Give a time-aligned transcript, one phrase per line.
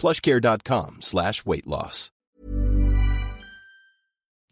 [0.00, 2.12] plushcare.com slash weight loss.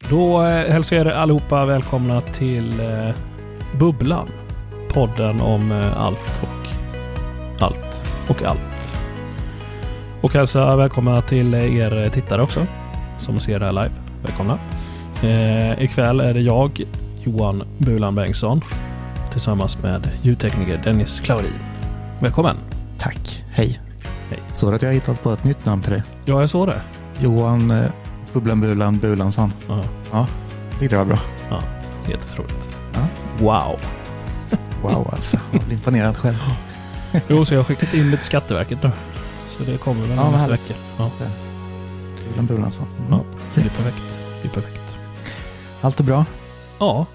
[0.09, 3.15] Då eh, hälsar jag er allihopa välkomna till eh,
[3.79, 4.29] Bubblan.
[4.89, 6.69] Podden om eh, allt och
[7.61, 8.59] allt och allt.
[10.21, 12.67] Och hälsa välkomna till er tittare också
[13.19, 13.91] som ser det här live.
[14.23, 14.59] Välkomna.
[15.23, 16.81] Eh, ikväll är det jag,
[17.23, 18.61] Johan Bulan Bengtsson,
[19.31, 21.59] tillsammans med ljudtekniker Dennis Klaurin.
[22.19, 22.57] Välkommen!
[22.97, 23.84] Tack, hej.
[24.29, 24.39] Hej.
[24.53, 26.03] Så att jag hittat på ett nytt namn till dig.
[26.25, 26.81] Ja, jag såg det.
[27.19, 27.85] Johan eh,
[28.33, 29.53] Bubblan Bulan Bulansson.
[29.67, 30.27] Ja, Ja,
[30.79, 31.19] tyckte det var bra.
[31.49, 31.61] ja
[32.07, 32.69] helt otroligt.
[32.93, 32.99] Ja.
[33.39, 33.79] Wow!
[34.83, 36.37] Wow alltså, jag blir imponerad själv.
[37.27, 38.91] Jo, så jag har skickat in det till Skatteverket nu.
[39.49, 40.73] Så det kommer väl Ja, nästa vecka.
[40.97, 41.11] Ja,
[42.27, 42.87] Bubblan Bulansson.
[42.99, 43.11] Mm.
[43.11, 43.19] ja
[43.53, 43.75] det Fint.
[43.77, 43.97] perfekt.
[44.41, 44.97] Det blir perfekt.
[45.81, 46.25] Allt är bra.
[46.79, 47.05] Ja,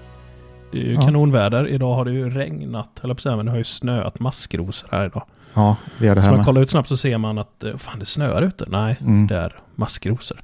[0.71, 1.01] det är ju Ja.
[1.01, 1.67] kanonväder.
[1.67, 4.19] Idag har det ju regnat, höll jag på att säga, men det har ju snöat
[4.19, 5.23] maskrosor här idag.
[5.53, 6.45] Ja, vi gör det Så här man med.
[6.45, 8.65] kollar ut snabbt så ser man att eh, fan det snöar ute.
[8.67, 9.27] Nej, Mm.
[9.27, 10.41] det är maskrosor.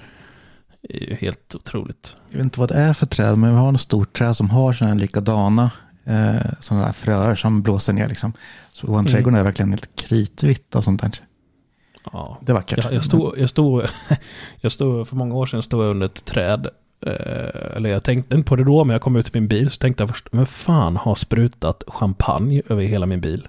[0.82, 2.16] Det är ju helt otroligt.
[2.30, 4.50] Jag vet inte vad det är för träd, men vi har något stort träd som
[4.50, 5.72] har sådana likadana
[6.06, 8.34] eh, sådana där fröer som blåser ner liksom.
[8.72, 9.12] Så vår Mm.
[9.12, 11.12] trädgård är verkligen helt kritvitt och sånt där.
[12.14, 12.38] Ja.
[12.42, 12.84] Det är vackert.
[12.84, 13.84] Jag, jag, stod, jag, stod,
[14.62, 16.68] jag stod, för många år sedan stod jag under ett träd.
[17.06, 19.70] Eh, eller jag tänkte inte på det då, men jag kom ut i min bil
[19.70, 23.48] så tänkte jag först, men fan har sprutat champagne över hela min bil?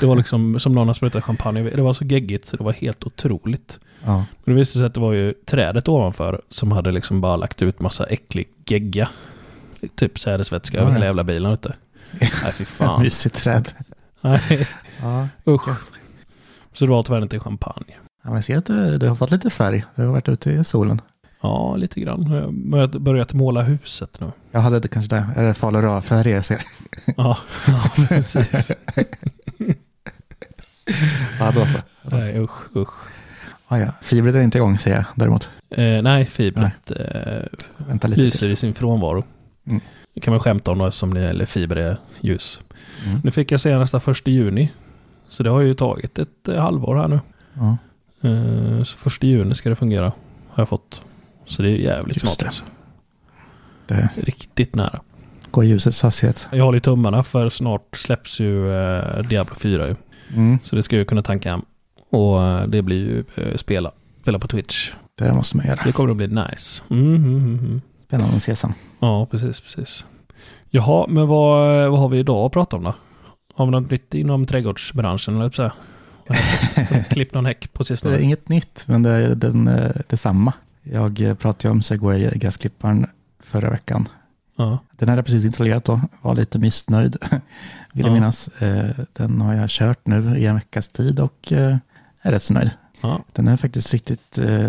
[0.00, 1.62] Det var liksom som någon har sprutat champagne.
[1.62, 3.78] Det var så geggigt så det var helt otroligt.
[4.04, 4.16] Ja.
[4.16, 7.62] Men det visade sig att det var ju trädet ovanför som hade liksom bara lagt
[7.62, 9.08] ut massa äcklig gegga.
[9.94, 10.94] Typ sädesvätska över ja.
[10.94, 11.74] hela jävla bilen ute.
[12.20, 13.02] Nej fy fan.
[13.02, 13.68] Mysigt träd.
[14.20, 14.68] Nej
[15.00, 15.28] Ja.
[15.46, 15.68] usch.
[16.74, 17.94] Så det var tyvärr inte champagne.
[18.22, 19.84] Ja, men jag ser att du, du har fått lite färg.
[19.94, 21.00] Du har varit ute i solen.
[21.40, 22.32] Ja, lite grann.
[22.32, 24.32] Jag har börjat, börjat måla huset nu.
[24.50, 25.26] Jag hade det kanske det.
[25.36, 26.62] Är det Falu färg jag ser?
[27.16, 28.70] Ja, ja precis.
[31.38, 31.78] Ja, då så.
[31.78, 32.16] Ja, då så.
[32.16, 32.94] Nej, usch, usch.
[33.68, 33.92] Ja, ja.
[34.02, 35.50] Fibret är inte igång ser jag däremot.
[35.70, 37.42] Eh, nej, fibret eh,
[37.76, 38.50] Vänta lite lyser till.
[38.52, 39.24] i sin frånvaro.
[39.66, 39.80] Mm.
[40.14, 42.60] Det kan man skämta om då eftersom det, eller fiber är ljus.
[43.06, 43.20] Mm.
[43.24, 44.72] Nu fick jag senast första juni.
[45.28, 47.20] Så det har ju tagit ett eh, halvår här nu.
[47.54, 47.76] Ja,
[48.24, 50.12] Eh, så första juni ska det fungera.
[50.48, 51.02] Har jag fått.
[51.46, 52.38] Så det är jävligt Just snart.
[52.38, 52.46] det.
[52.46, 52.64] Alltså.
[53.86, 55.00] det Riktigt nära.
[55.50, 56.48] går ljusets hastighet.
[56.52, 59.94] Jag håller i tummarna för snart släpps ju eh, Diablo 4 ju.
[60.36, 61.62] Mm, Så det ska jag kunna tanka hem.
[62.10, 63.92] Och eh, det blir ju eh, spela.
[64.22, 64.90] Spela på Twitch.
[65.18, 65.80] det måste man göra.
[65.84, 66.82] Det kommer att bli nice.
[66.90, 67.80] Mm, mm, mm, mm.
[68.04, 68.72] Spännande att se sen.
[69.00, 70.04] Ja, precis, precis.
[70.70, 72.94] Jaha, men vad, vad har vi idag att prata om då?
[73.54, 75.70] Har vi något nytt inom trädgårdsbranschen, eller så?
[77.10, 78.20] Klippt någon häck på sistone?
[78.20, 80.52] inget nytt, men det är den, eh, detsamma.
[80.82, 83.06] Jag eh, pratade ju om Segway gräsklipparen
[83.40, 84.08] förra veckan.
[84.56, 86.00] Ja, Den hade jag precis installerat då.
[86.22, 87.16] Var lite missnöjd,
[87.92, 88.12] vill jag Ja.
[88.14, 88.48] minnas.
[88.48, 91.76] Eh, Den har jag kört nu i en veckas tid och eh,
[92.22, 92.70] är rätt så nöjd.
[93.32, 94.66] Den är faktiskt riktigt eh,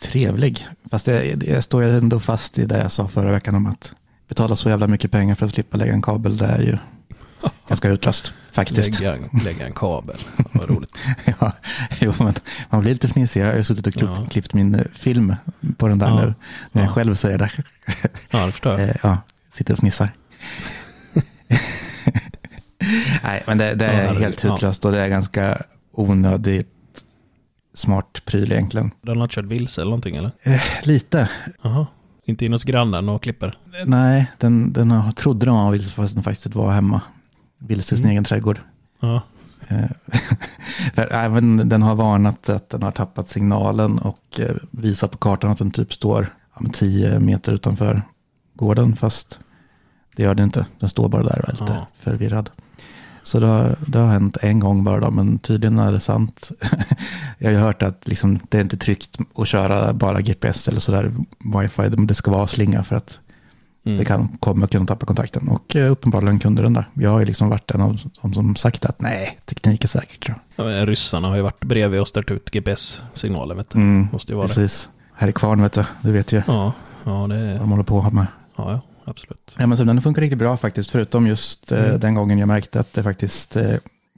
[0.00, 0.66] trevlig.
[0.90, 3.92] Fast jag, jag står ändå fast i det jag sa förra veckan om att
[4.28, 6.36] betala så jävla mycket pengar för att slippa lägga en kabel.
[6.36, 6.78] Det är ju
[7.68, 9.00] ganska utlöst faktiskt.
[9.00, 10.16] lägga, en- lägga en kabel.
[10.52, 10.96] Vad roligt.
[11.40, 11.52] ja,
[12.00, 12.34] jo, men
[12.70, 13.40] man blir lite fnisig.
[13.40, 14.26] Jag har suttit och klippt, Ja.
[14.30, 15.34] klippt min eh, film
[15.76, 16.14] på den där Ja.
[16.20, 16.34] nu.
[16.72, 16.94] När jag Ja.
[16.94, 17.50] själv säger det.
[18.30, 18.80] Ja, det förstår jag.
[18.88, 19.18] Eh, ja,
[19.52, 20.08] sitter och fnissar.
[23.22, 25.62] Nej, men det, det är helt hutlöst och det är ganska
[25.92, 26.68] onödigt
[27.74, 28.90] smart pryl egentligen.
[29.02, 30.30] Den har kört vilse eller någonting eller?
[30.42, 31.28] Eh, lite.
[31.62, 31.86] Jaha.
[32.24, 33.58] Inte in hos grannen och klipper?
[33.86, 37.00] Nej, den, den har, trodde de var vilse fast den faktiskt var hemma.
[37.60, 38.10] Vilse i sin Mm.
[38.10, 38.60] egen trädgård.
[39.00, 39.22] Ja.
[39.68, 39.84] Eh,
[40.94, 45.50] För även den har varnat att den har tappat signalen och eh, visat på kartan
[45.50, 48.02] att den typ står ja, men 10 meter utanför
[48.54, 48.96] gården.
[48.96, 49.38] Fast
[50.16, 50.66] det gör den inte.
[50.78, 51.86] Den står bara där och är lite Ja.
[51.98, 52.50] förvirrad.
[53.22, 56.50] Så det har, det har hänt en gång bara då, men tydligen är det sant.
[57.38, 60.80] Jag har ju hört att liksom, det är inte tryggt att köra bara GPS eller
[60.80, 61.12] sådär
[61.54, 61.88] wifi.
[61.88, 63.18] Det ska vara slinga för att
[63.84, 63.98] Mm.
[63.98, 65.48] det kan komma kunna tappa kontakten.
[65.48, 66.88] Och eh, uppenbarligen kunde den där.
[66.94, 70.24] Jag har ju liksom varit en av de som sagt att nej, teknik är säkert.
[70.26, 70.70] Tror jag.
[70.72, 73.78] Ja, Ryssarna har ju varit bredvid och stört ut GPS-signalen vet du.
[73.78, 74.54] Mm, Måste ju vara det.
[74.54, 74.88] precis.
[75.14, 76.72] Här i kvarn vet du, du vet ju Ja,
[77.04, 78.26] ja det vad de håller på med.
[78.56, 79.54] Ja, ja absolut.
[79.58, 82.00] Ja, men så den funkar riktigt bra faktiskt, förutom just eh, Mm.
[82.00, 83.74] den gången jag märkte att det faktiskt eh,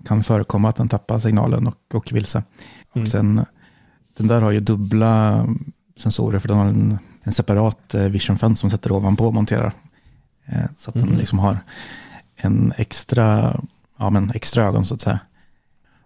[0.07, 2.43] kan förekomma att den tappar signalen och, och vilse.
[2.95, 3.03] Mm.
[3.03, 3.45] Och sen,
[4.17, 5.47] den där har ju dubbla
[5.97, 9.73] sensorer för den har en, en separat eh, vision som sätter ovanpå och monterar.
[10.47, 11.07] Eh, så att Mhm.
[11.07, 11.59] den liksom har
[12.37, 13.61] en extra,
[13.97, 15.19] ja men extra ögon så att säga.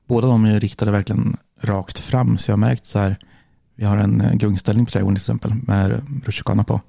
[0.07, 3.17] Båda de är riktade verkligen rakt fram, så jag har märkt så här,
[3.75, 6.81] vi har en eh, gungställning på trädgården till exempel med rutschkana på.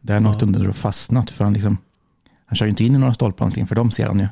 [0.00, 0.38] Där har Ja.
[0.42, 1.78] under och fastnat för han liksom,
[2.46, 4.28] han kör ju inte in i några stolpar någonting, för de ser han ju.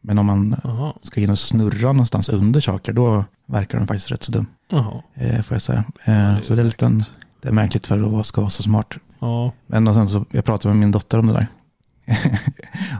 [0.00, 0.92] Men om man Jaha.
[1.02, 4.46] ska in och snurra någonstans under saker, då verkar den faktiskt rätt så dum,
[5.14, 5.84] eh, får jag säga.
[6.04, 7.04] Eh, är så det är en,
[7.46, 8.94] det är märkligt för att ska vara så smart.
[9.18, 9.52] Ja.
[9.66, 11.46] Men och sen så, jag pratade med min dotter om det där.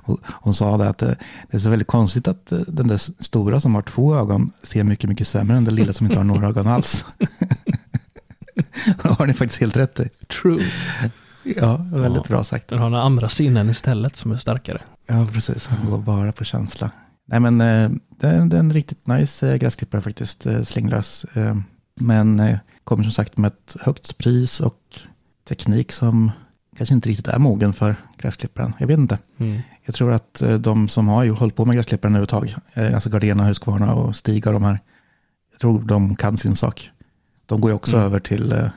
[0.32, 1.16] hon, sa det att det,
[1.50, 4.84] det är så väldigt konstigt att eh, den där stora som har två ögon ser
[4.84, 7.04] mycket, mycket sämre än den lilla som inte har några ögon alls.
[9.02, 10.08] Det har ni faktiskt helt rätt i.
[10.42, 10.64] True.
[11.42, 12.28] Ja, väldigt Ja.
[12.28, 12.68] bra sagt.
[12.68, 14.82] Den har några andra sinnen istället som är starkare.
[15.06, 15.66] Ja, precis.
[15.66, 16.90] Han går bara på känsla.
[17.26, 17.90] Nej, men eh,
[18.20, 21.24] det, är, det är en riktigt nice eh, gräsklippare faktiskt, eh, slinglös.
[21.34, 21.56] Eh,
[22.00, 24.80] men eh, kommer som sagt med ett högt pris och
[25.48, 26.30] teknik som
[26.76, 28.72] kanske inte riktigt är mogen för gräsklipparen.
[28.78, 29.18] Jag vet inte.
[29.38, 29.60] Mm.
[29.84, 32.54] Jag tror att eh, de som har ju hållit på med gräsklipparen nu ett tag,
[32.74, 34.78] alltså Gardena, Husqvarna och Stiga de här,
[35.50, 36.90] jag tror de kan sin sak.
[37.46, 38.06] De går ju också Mm.
[38.06, 38.68] över till eh,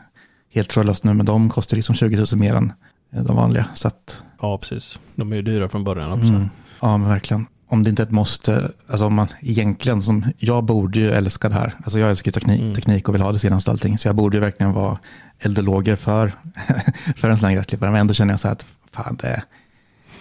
[0.54, 2.74] helt trådlöst nu, men de kostar liksom 20 000 mer än
[3.14, 3.66] eh, de vanliga.
[3.74, 5.00] Så att, Ja, precis.
[5.16, 6.26] De är ju dyra från början också.
[6.28, 6.50] mm,
[6.82, 7.46] ja, men verkligen.
[7.72, 11.50] Om det inte är ett måste, alltså om man egentligen, som jag borde ju älska
[11.50, 11.74] det här.
[11.84, 12.74] Alltså jag älskar teknik, Mm.
[12.76, 13.98] teknik och vill ha det senaste allting.
[13.98, 14.98] Så jag borde ju verkligen vara
[15.40, 16.32] eldologer för,
[17.16, 17.92] för en sån här gräsklippare.
[17.92, 19.44] Men ändå känner jag så här att fan, det,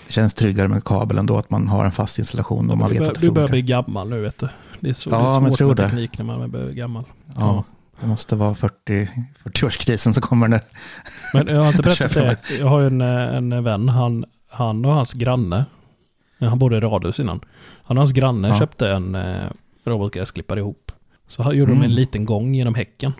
[0.07, 2.99] det känns tryggare med kabel ändå, att man har en fast installation och man vet
[2.99, 3.53] bör, att det du börjar funkar.
[3.53, 4.49] bli gammal nu vet du.
[4.81, 5.83] Det är, så, Ja, det är men svårt tror med det.
[5.85, 7.05] teknik när man blir gammal.
[7.37, 7.65] Ja,
[8.01, 9.09] det måste vara 40,
[9.45, 10.61] 40-årskrisen som kommer nu.
[11.35, 12.37] Men jag har inte berättat det.
[12.59, 15.65] Jag har ju en, eh, en vän, han, han och hans granne, ja,
[16.47, 17.41] han bodde i radhus innan.
[17.83, 18.59] Han och hans granne Ja.
[18.59, 19.45] köpte en eh,
[19.85, 20.93] robotgräsklippare ihop.
[21.29, 21.91] Så han gjorde de en Mm.
[21.97, 23.13] liten gång genom häcken.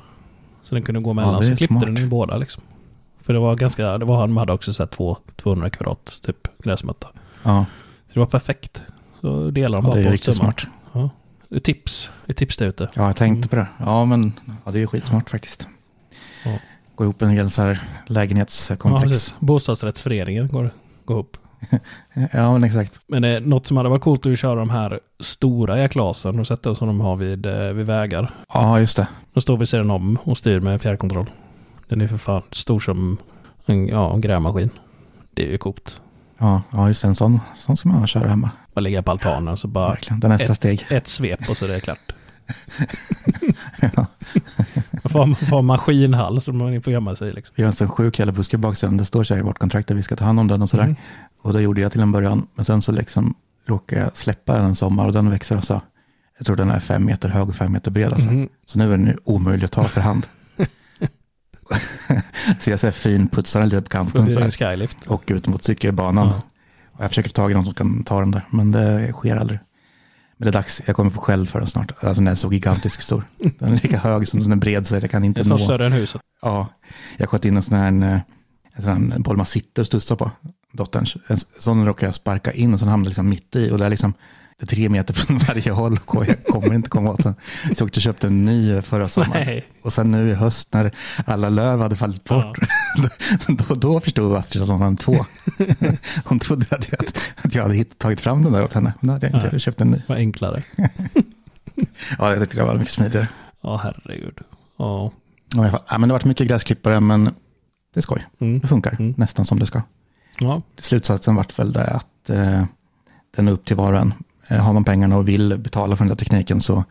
[0.63, 1.85] Så den kunde gå mellan, är så klippte smart.
[1.85, 2.63] den i båda liksom.
[3.23, 6.49] För det var ganska, det var han hade också så här två, 200 kvadrat typ
[6.63, 7.09] gräsmatta.
[7.43, 7.65] Ja,
[8.07, 8.83] Så det var perfekt.
[9.21, 10.53] Så delade de ja bara det är på riktigt summan.
[10.53, 11.11] smart.
[11.51, 12.89] Ett tips, ett tips där ute.
[12.95, 13.67] Ja, jag tänkte på det.
[13.79, 14.33] Ja, men
[14.65, 15.69] ja, det är ju skitsmart faktiskt.
[16.45, 16.59] Ja.
[16.95, 19.03] Gå ihop en hel så här Ja, lägenhetskomplex.
[19.03, 19.35] precis.
[19.39, 20.71] Bostadsrättsföreningen går,
[21.05, 21.37] går ihop.
[22.33, 23.01] Ja, men exakt.
[23.07, 26.47] Men är något som hade varit coolt är att köra de här stora jäklasen och
[26.47, 28.31] sätta som de har vid, eh, vid vägar.
[28.55, 29.09] Ja, just det.
[29.35, 31.31] De står vid sidan om och styr med fjärrkontroll.
[31.89, 33.19] Den är för fan stor som
[33.67, 34.71] en, ja, en grävmaskin.
[35.35, 36.01] Det är ju coolt.
[36.39, 37.05] Ja, ja just.
[37.05, 38.51] En sån, sån ska man köra hemma.
[38.75, 40.21] Bara ligga på altanen så bara Verkligen.
[40.21, 40.87] Det nästa ett- steg.
[40.91, 42.13] ett svep och så är det klart.
[43.81, 44.07] Ja.
[45.03, 47.55] Man får, man får maskinhall så man får gömma sig liksom.
[47.57, 48.97] Vi har en sån sjuk jävla buske bak sen.
[48.97, 50.71] Det står så här i vårt kontrakt att vi ska ta hand om den och
[50.71, 50.85] sådär.
[50.85, 50.97] Mm.
[51.43, 52.47] Och det gjorde jag till en början.
[52.55, 53.35] Men sen så liksom
[53.67, 55.81] råkade jag släppa den en sommar och den växer alltså.
[56.39, 58.31] Jag tror den är fem meter hög och fem meter bred alltså.
[58.31, 58.49] Mhm.
[58.67, 60.27] Så nu är den omöjlig att ta för hand.
[62.59, 66.27] så jag så här finputsar den lite på kanten så här, och ut mot cykelbanan.
[66.27, 66.43] Ja.
[66.93, 69.37] Och jag försöker få tag i någon som kan ta den där, men det sker
[69.37, 69.59] aldrig.
[70.39, 71.93] Men det är dags, jag kommer få skäll för den snart.
[72.05, 73.25] Alltså den är så gigantiskt stor.
[73.59, 75.47] Den är lika hög som den är bred så jag kan inte är nå.
[75.49, 76.21] snart större än huset.
[76.43, 76.69] Ja,
[77.17, 78.23] jag sköt in en sån här en, en,
[78.83, 80.31] sån boll man sitter och studsar på,
[80.73, 81.17] dotterns.
[81.27, 83.91] En sån råkade jag sparka in och sen hamnade liksom mitt i och det är
[83.91, 84.15] liksom
[84.59, 87.35] det är tre meter från varje håll och jag kommer inte komma åt den.
[87.63, 89.47] Så jag åkte och köpte en ny förra sommaren.
[89.47, 89.67] Nej.
[89.83, 90.91] Och sen nu i höst när
[91.27, 92.59] alla löv hade fallit bort,
[93.69, 95.27] då, då förstod Astrid att hon hade två.
[96.25, 97.01] Hon trodde att jag,
[97.45, 98.93] att jag hade hitt, tagit fram den där åt henne.
[99.01, 99.55] Men det hade jag inte, Nej.
[99.55, 100.03] jag köpte en ny.
[100.07, 100.63] Vad enklare.
[102.19, 103.29] Ja, jag tyckte det var mycket smidigare.
[103.63, 104.39] Ja, herregud.
[104.79, 105.13] Ja.
[105.55, 105.81] Ja, i alla fall.
[105.91, 107.25] ja, men det har varit mycket gräsklippare, men
[107.95, 108.27] det är skoj.
[108.41, 108.59] Mm.
[108.61, 109.15] Det funkar Mm.
[109.17, 109.83] nästan som det ska.
[110.41, 110.63] Ja.
[110.79, 112.65] Slutsatsen vart väl det att eh,
[113.37, 114.15] den är upp till var och en.
[114.49, 116.85] Eh, har man pengarna och vill betala för den där tekniken så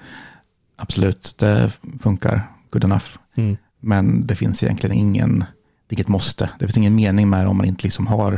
[0.75, 1.71] absolut, det
[2.01, 3.05] funkar good enough.
[3.35, 3.57] Mm.
[3.79, 5.39] Men det finns egentligen ingen,
[5.87, 6.49] det är inget måste.
[6.59, 8.31] Det finns ingen mening med det om man inte liksom har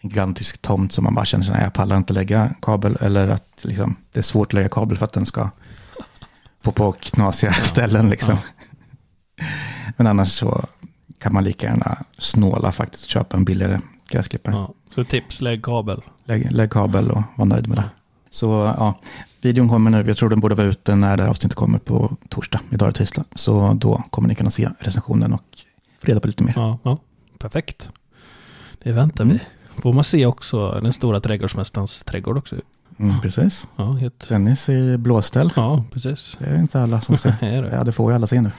[0.00, 2.96] en gigantisk tomt som man bara känner att jag pallar inte lägga kabel.
[3.00, 5.50] Eller att liksom, det är svårt att lägga kabel för att den ska
[6.62, 8.10] på, på knasiga ställen.
[8.10, 8.36] Liksom.
[9.96, 10.64] Men annars så
[11.18, 13.80] kan man lika gärna snåla faktiskt och köpa en billigare
[14.10, 14.54] gräsklippare.
[14.54, 14.74] Ja.
[14.94, 16.02] Så tips, lägg kabel.
[16.24, 17.84] Lägg, lägg kabel och var nöjd med det.
[18.30, 18.98] Så ja,
[19.40, 20.04] videon kommer nu.
[20.06, 22.60] Jag tror den borde vara ute när det här avsnittet kommer på torsdag.
[22.70, 23.24] Idag är det tisdag.
[23.34, 25.42] Så då kommer ni kunna se recensionen och
[26.00, 26.52] få reda på lite mer.
[26.56, 26.98] Ja, ja.
[27.38, 27.88] Perfekt.
[28.82, 29.36] Det väntar Mm.
[29.36, 29.80] vi.
[29.82, 32.56] Får man se också den stora trädgårdsmästarens trädgård också.
[32.98, 33.68] Mm, precis.
[33.76, 34.28] Ja, helt...
[34.28, 35.52] Dennis i blåställ.
[35.56, 36.36] ja precis.
[36.40, 37.34] Det är inte alla som ser.
[37.40, 37.70] Det det.
[37.76, 38.50] Ja, det får ju alla se nu.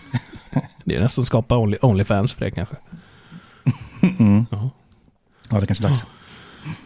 [0.86, 2.76] Det är nästan skapa Only, Onlyfans för det kanske.
[4.20, 4.46] Mm.
[4.52, 4.70] Ja.
[5.50, 6.06] Ja, det kanske är dags.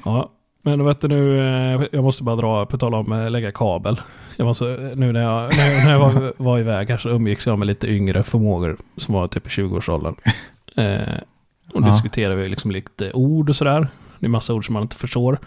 [0.05, 0.31] Ja,
[0.65, 4.01] men vet du nu, eh, jag måste bara dra, på tal om eh, lägga kabel.
[4.37, 5.51] Jag måste, nu när jag,
[5.85, 9.27] när jag, var, var iväg här så umgicks jag med lite yngre förmågor som var
[9.27, 10.15] typ i 20-årsåldern.
[10.75, 10.99] Eh,
[11.73, 11.89] och Ja.
[11.91, 13.87] diskuterade vi liksom lite ord och sådär.
[14.19, 15.39] Det är massa ord som man inte förstår.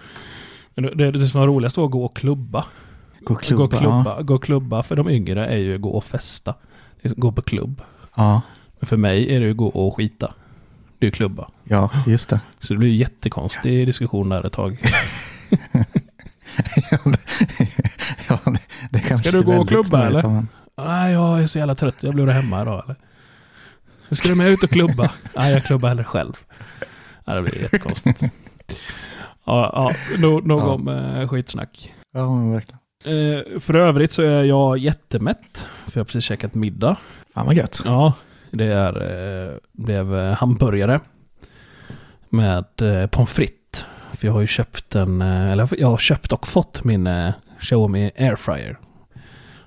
[0.75, 2.65] Men det, det, det som var roligast var att gå och klubba.
[3.21, 3.67] Gå och klubba.
[3.67, 6.55] Gå och klubba, gå och klubba för de yngre är ju gå och festa.
[7.03, 7.83] Gå på klubb.
[8.17, 8.41] Ja,
[8.81, 10.35] Men för mig är det ju gå och skita.
[11.01, 11.49] Ju klubba.
[11.65, 12.41] ja, just det.
[12.61, 14.79] Så det blir ju jättekonstig diskussion där ett tag.
[18.29, 20.45] ja, det, det, Ska du gå och klubba, eller?
[20.77, 22.03] Nej, jag är så jävla trött.
[22.03, 22.97] Jag blir hemma idag eller?
[24.17, 25.13] Ska du med ut och klubba?
[25.37, 26.33] Nej, jag klubbar hellre själv.
[27.27, 28.23] Nej, det blir jättekonstigt.
[28.23, 28.31] Ja,
[29.45, 30.65] ja nog, nog Ja.
[30.65, 31.95] om eh, skitsnack.
[32.15, 32.79] Ja, men verkligen.
[33.05, 35.67] Eh, för övrigt så är jag jättemätt.
[35.87, 36.97] För jag har precis käkat middag.
[37.35, 37.83] Fan vad gött.
[37.85, 38.13] Ja,
[38.51, 38.95] det är,
[39.51, 41.01] eh, blev eh, hamburgare.
[42.29, 43.85] Med eh, pommes frites.
[44.13, 48.11] För jag har ju köpt en, eller jag har köpt och fått min eh, Xiaomi
[48.19, 48.79] Airfryer.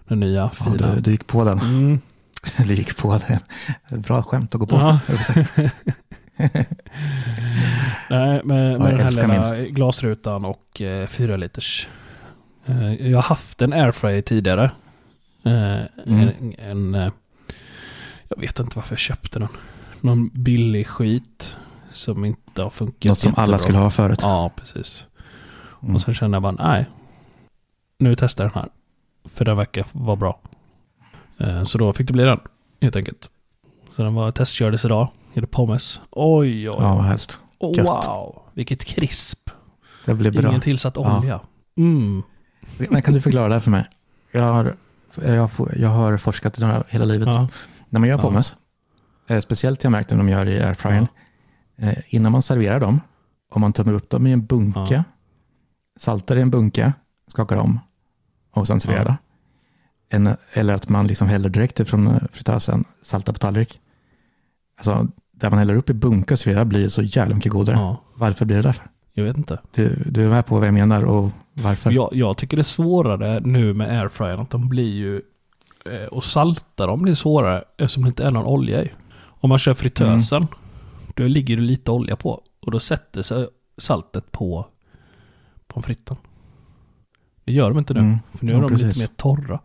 [0.07, 0.95] Den nya Ja, fina.
[0.95, 1.59] du, du gick på den.
[1.59, 1.99] Mm.
[2.67, 4.01] Du gick på den.
[4.01, 4.75] Bra skämt att gå på.
[4.75, 4.99] Ja.
[8.09, 9.11] Nej, med, Ja, med den här
[9.55, 11.87] lilla glasrutan och eh, fyra liters.
[12.65, 14.71] Eh, jag har haft en airfryer tidigare.
[15.43, 16.29] Eh, Mm.
[16.59, 17.11] en, en,
[18.35, 19.47] jag vet inte varför jag köpte den.
[20.01, 21.57] Någon billig skit
[21.91, 24.19] som inte har funkat Något som alla skulle ha förut.
[24.21, 25.07] Ja, precis.
[25.83, 25.95] Mm.
[25.95, 26.85] Och sen kände jag bara, nej.
[27.97, 28.69] Nu testar jag den här.
[29.33, 30.39] För den verkar vara bra.
[31.37, 32.39] Eh, så då fick det bli den,
[32.81, 33.29] helt enkelt.
[33.95, 35.09] Så den var testkördes idag.
[35.33, 36.01] Gjorde pommes.
[36.11, 36.75] Oj, oj.
[36.79, 37.39] Ja, vad helst.
[37.59, 39.49] Oh, wow, vilket krisp.
[40.05, 40.49] Det blir bra.
[40.49, 41.19] Ingen tillsatt Ja.
[41.19, 41.39] olja.
[41.77, 42.23] Mm.
[42.77, 43.85] Men kan du förklara det här för mig?
[44.31, 44.75] Jag har,
[45.15, 47.27] jag, jag har forskat i det här hela livet.
[47.27, 47.47] Ja.
[47.91, 48.21] När man gör Ja.
[48.21, 48.55] pommes,
[49.27, 51.07] eh, speciellt jag märkt när de gör i airfryern,
[51.77, 53.01] eh, innan man serverar dem,
[53.51, 55.03] om man tömmer upp dem i en bunke, Ja.
[55.99, 56.93] saltar i en bunke,
[57.27, 57.79] skakar om
[58.51, 59.15] och sen serverar Ja.
[60.13, 63.81] En, eller att man liksom häller direkt från eh, fritösen, saltar på tallrik.
[64.77, 67.75] Alltså, där man häller upp i bunke och serverar blir så jävla mycket godare.
[67.75, 68.87] ja, Varför blir det därför?
[69.13, 69.59] jag vet inte.
[69.75, 71.91] Du, du är med på vad jag menar och varför?
[71.91, 75.21] Jag, jag tycker det är svårare nu med airfryern att de blir ju...
[75.85, 78.91] Eh, och salta dem blir svårare eftersom det inte är någon olja i.
[79.23, 80.53] Om man kör fritösen, Mm.
[81.15, 82.43] då ligger det lite olja på.
[82.59, 83.47] Och då sätter sig
[83.77, 84.65] saltet på
[85.67, 86.17] pommes fritesen.
[87.45, 87.99] Det gör de inte nu.
[87.99, 88.17] Mm.
[88.33, 88.87] För nu Ja, är de precis.
[88.87, 89.59] lite mer torra.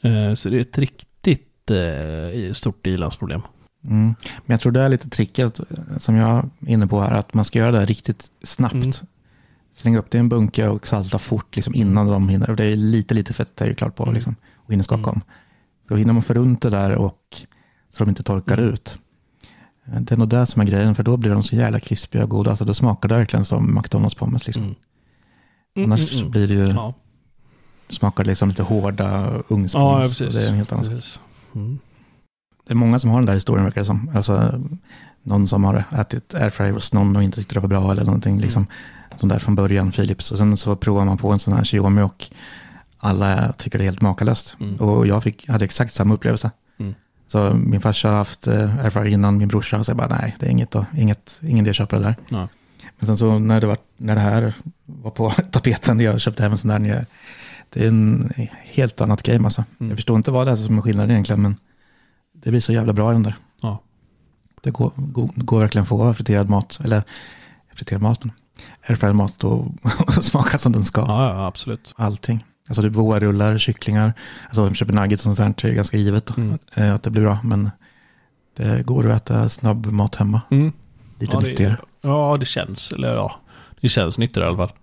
[0.00, 3.42] Eh, så det är ett riktigt eh, stort ilandsproblem.
[3.84, 4.04] Mm.
[4.46, 5.60] Men jag tror det är lite tricket
[5.96, 9.02] som jag är inne på här, att man ska göra det riktigt snabbt.
[9.82, 12.50] Slänga upp det i en bunke och salta fort liksom innan de hinner.
[12.50, 14.14] Och det är lite, lite fett är det klart på Mm.
[14.14, 15.10] liksom, och hinner skaka Mm.
[15.10, 15.20] om.
[15.88, 17.18] Då hinner man få runt det där och
[17.88, 18.70] så de inte torkar Mm.
[18.70, 18.98] ut.
[19.84, 22.30] Det är nog det som är grejen, för då blir de så jävla krispiga och
[22.30, 22.50] goda.
[22.50, 24.46] Alltså det smakar det verkligen som McDonalds pommes.
[24.46, 24.62] Liksom.
[24.62, 24.74] Mm.
[25.76, 26.94] Mm, Annars mm, blir det ju, Ja,
[27.88, 30.20] smakar liksom lite hårda ja ugnspommes.
[30.20, 31.20] och det är en helt annan sak.
[32.66, 34.10] Det är många som har den där historien verkar det som.
[34.14, 34.60] Alltså,
[35.22, 38.40] någon som har ätit airfryer hos någon och inte tyckte det var bra eller någonting.
[38.40, 38.66] Liksom,
[39.22, 40.32] som där från början, Philips.
[40.32, 42.30] Och sen så provar man på en sån här Xiaomi och
[42.98, 44.56] alla tycker det är helt makalöst.
[44.60, 44.76] Mm.
[44.76, 46.50] Och jag fick, hade exakt samma upplevelse.
[46.78, 46.94] Mm.
[47.26, 50.36] Så min farsa har haft eh, airfryer innan min brorsa och så jag bara nej,
[50.40, 52.14] det är inget, då, inget ingen idé att köpa det där.
[52.28, 52.48] Ja.
[52.98, 54.54] Men sen så när det, var, när det här
[54.86, 57.04] var på tapeten, jag köpte hem en sån där, jag-
[57.70, 59.64] det är en helt annat game alltså.
[59.80, 59.90] Mm.
[59.90, 61.56] Jag förstår inte vad det är som är skillnaden egentligen, men
[62.42, 63.34] det blir så jävla bra i den där.
[63.62, 63.78] Ja.
[64.62, 67.02] Det går, går, går verkligen att få friterad mat, eller
[67.74, 68.32] friterad mat, men
[68.88, 69.66] airfryad mat och,
[70.06, 71.00] och smaka som den ska.
[71.00, 71.92] Ja, ja, absolut.
[71.96, 72.44] Allting.
[72.68, 74.12] Alltså typ rullar, kycklingar,
[74.46, 76.58] alltså man köper nuggets och sånt där, det är ganska givet då, Mm.
[76.74, 77.70] eh, att det blir bra, men
[78.56, 80.40] det går att äta snabb mat hemma.
[80.50, 80.72] Mm.
[81.18, 81.76] Lite ja, nyttigare.
[82.00, 82.92] det, ja, det känns.
[82.92, 83.34] Eller ja,
[83.80, 84.76] det känns nyttigare i alla fall.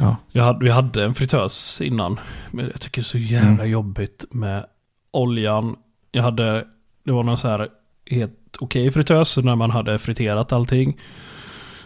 [0.00, 0.16] Ja.
[0.30, 2.20] Jag hade, vi hade en fritös innan.
[2.50, 3.70] Men jag tycker det är så jävla Mm.
[3.70, 4.66] jobbigt med
[5.10, 5.76] oljan
[6.12, 6.64] Jag hade,
[7.04, 7.68] det var någon så här
[8.10, 9.28] helt okej fritös.
[9.28, 10.98] Så när man hade friterat allting.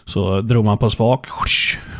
[0.07, 1.27] Så drog man på en spak.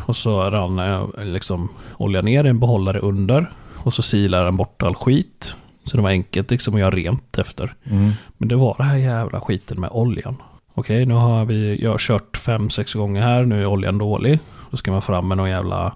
[0.05, 3.51] Och så rann eh, liksom olja ner i en behållare under.
[3.83, 5.55] Och så silade den bort all skit.
[5.83, 7.73] Så det var enkelt liksom att göra rent efter.
[7.83, 8.11] Mm.
[8.37, 10.41] Men det var det här jävla skiten med oljan.
[10.73, 13.45] Okej, nu har vi jag har kört fem, sex gånger här.
[13.45, 14.39] Nu är oljan dålig.
[14.71, 15.95] Då ska man fram med någon jävla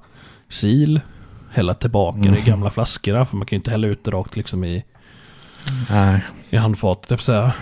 [0.59, 0.93] sil.
[1.51, 3.25] Hälla tillbaka det i gamla flaskorna.
[3.25, 4.83] För man kan ju inte hälla ut det rakt liksom i,
[5.89, 6.21] Nej.
[6.49, 7.09] i handfatet.
[7.09, 7.53] Det säga.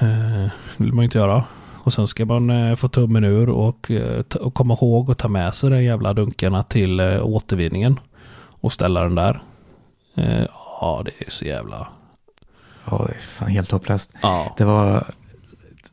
[0.00, 1.44] Eh, vill man inte göra.
[1.84, 5.28] Och sen ska man eh, få tummen ur och, eh, och komma ihåg att ta
[5.28, 8.00] med sig de jävla dunkarna till eh, återvinningen.
[8.60, 9.40] Och ställa den där.
[10.80, 11.88] Ja, det är så jävla...
[12.90, 14.12] Ja, det är fan helt hopplöst.
[14.22, 14.54] Ja.
[14.56, 15.04] Det var,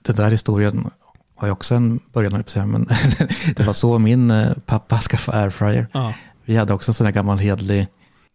[0.02, 0.90] den där historien
[1.36, 2.88] har ju också en början, men
[3.56, 4.34] det var så min
[4.66, 5.88] pappa skaffade airfryer.
[5.92, 6.14] Ja.
[6.46, 7.88] Vi hade också en sån där gammal hedlig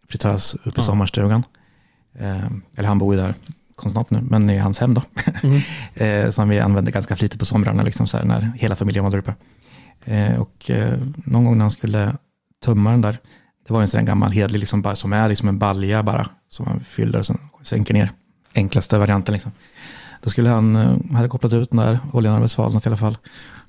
[0.08, 0.82] fritös uppe i Ja.
[0.82, 1.42] sommarstugan.
[2.76, 3.34] Eller han bor ju där
[3.76, 5.02] konstant nu, men i hans hem då.
[5.42, 5.60] Mm.
[6.26, 9.10] eh, som vi använde ganska flitigt på somrarna, liksom så här, när hela familjen var
[9.10, 9.34] där uppe.
[10.04, 12.16] Eh, och eh, någon gång när han skulle
[12.64, 13.18] tumma den där,
[13.66, 16.28] det var en sån där gammal hedlig, liksom, bara, som är liksom en balja bara,
[16.48, 18.10] som man fyller och sen sänker ner.
[18.54, 19.52] Enklaste varianten liksom.
[20.22, 23.18] Då skulle han, eh, hade kopplat ut den där, oljan hade svalnat i alla fall.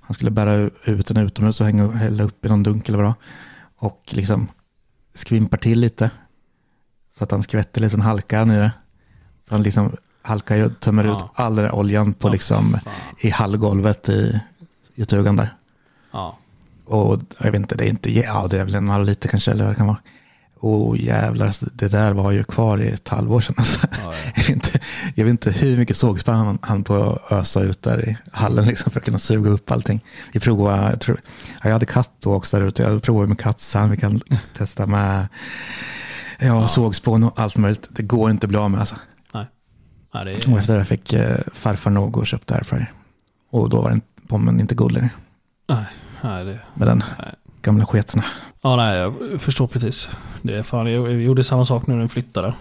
[0.02, 3.14] Han skulle bära ut den utomhus och hänga, hälla upp i någon dunk eller vad.
[3.78, 4.48] Och liksom
[5.14, 6.12] skvimpar till lite.
[7.18, 8.72] Så att han skvätter lite, sen halkar han i det.
[9.48, 11.12] Så han liksom halkar ju och tömmer Ja.
[11.12, 12.94] ut all den där oljan på Ja, liksom fan.
[13.20, 14.40] i hallgolvet i,
[14.96, 15.54] i stugan där.
[16.12, 16.38] Ja.
[16.86, 19.52] Och jag vet inte, det är inte, ja det är väl en halv liter kanske
[19.52, 19.98] eller vad det kan vara.
[20.60, 23.56] Och jävlar, alltså, det där var ju kvar i ett halvår sedan.
[23.58, 23.88] Alltså.
[24.04, 24.32] Ja, ja.
[24.36, 24.80] Jag, vet inte,
[25.16, 28.66] jag vet inte hur mycket sågspänn han, han på att ösa ut där i hallen
[28.66, 30.04] liksom, för att kunna suga upp allting.
[30.34, 31.20] Vi provade, jag, tror,
[31.54, 34.22] ja, jag hade katt då också där ute, jag provade med kattsand, vi kan
[34.58, 35.28] testa med
[36.40, 37.88] ja, sågspån och allt möjligt.
[37.90, 38.96] Det går inte att bli av med alltså.
[40.14, 40.60] Nej, det Och är...
[40.60, 42.92] efter det fick eh, farfar nog och köpte airfryer.
[43.50, 45.10] Och då var den pommen inte god längre
[45.68, 45.86] Nej,
[46.24, 46.60] nej, det...
[46.74, 47.34] med den Nej.
[47.62, 48.22] gamla sketen.
[48.62, 50.10] Ja, nej, jag förstår precis.
[50.42, 52.54] Det är fan, jag, jag gjorde samma sak nu när jag flyttade.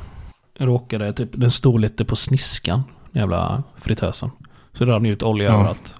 [0.58, 4.30] Jag råkade, typ, den stod lite på sniskan, den jävla fritösen.
[4.72, 5.54] Så det rann ut olja Ja.
[5.54, 5.94] överallt.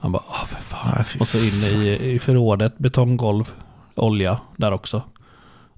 [0.00, 0.94] Man bara, ah för fan.
[0.98, 3.50] Ja, fy och så in i, i förrådet, betonggolv,
[3.94, 5.02] olja där också.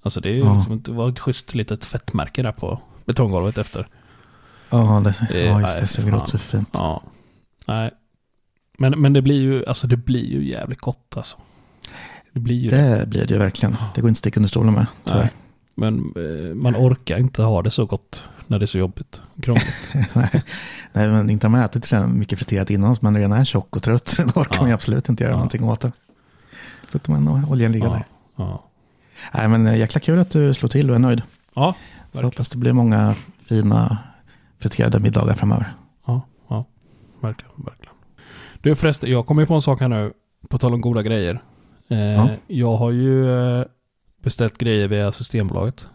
[0.03, 0.55] Alltså det är ju Ja.
[0.57, 3.89] liksom, det var ett schysst litet fettmärke där på betonggolvet efter.
[4.71, 6.15] Ja, det, Det- ja just det, såg fan.
[6.15, 6.69] åt så fint.
[6.73, 7.03] Ja.
[7.67, 7.91] Nej.
[8.79, 11.37] Men, men det blir ju, alltså det blir ju jävligt gott alltså.
[12.33, 12.99] Det blir ju det.
[13.01, 13.77] Det blir det ju verkligen.
[13.95, 15.21] Det går inte att sticka under stolen med, tyvärr.
[15.21, 15.31] Nej.
[15.75, 19.21] Men eh, man orkar inte ha det så gott när det är så jobbigt.
[19.43, 19.93] Krångligt.
[20.13, 20.43] Nej.
[20.93, 23.77] Nej, men inte har man ätit så mycket friterat innan, så man redan är tjock
[23.77, 24.63] och trött, då orkar Ja.
[24.63, 25.37] man absolut inte göra Ja.
[25.37, 25.93] någonting åt det.
[26.91, 27.93] Låter man oljan ligga ja.
[27.93, 28.05] där.
[28.37, 28.63] Ja.
[29.35, 31.23] Nej, men eh, jäkla kul att du slår till och är nöjd.
[31.55, 32.25] Ja, Så verkligen.
[32.25, 33.15] hoppas det blir många
[33.49, 33.99] fina
[34.59, 35.67] friterade middagar framöver.
[36.07, 36.65] Ja, ja.
[37.21, 37.95] Verkligen, verkligen.
[38.61, 40.13] Du förresten, jag kommer ju på en sak här nu.
[40.49, 41.43] På tal om goda grejer.
[41.89, 42.29] Eh, Ja.
[42.47, 43.65] Jag har ju eh,
[44.23, 45.87] beställt grejer via Systembolaget.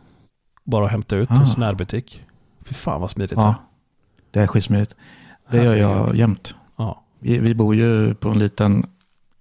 [0.64, 1.36] Bara hämta ut Ah.
[1.36, 2.24] hos närbutik.
[2.66, 3.38] Fy fan vad smidigt.
[3.38, 3.56] Ja, här.
[4.32, 4.96] det är skitsmidigt.
[5.50, 6.56] Det gör jag jämt.
[6.78, 7.04] Ja.
[7.20, 8.86] Vi, vi bor ju på en liten,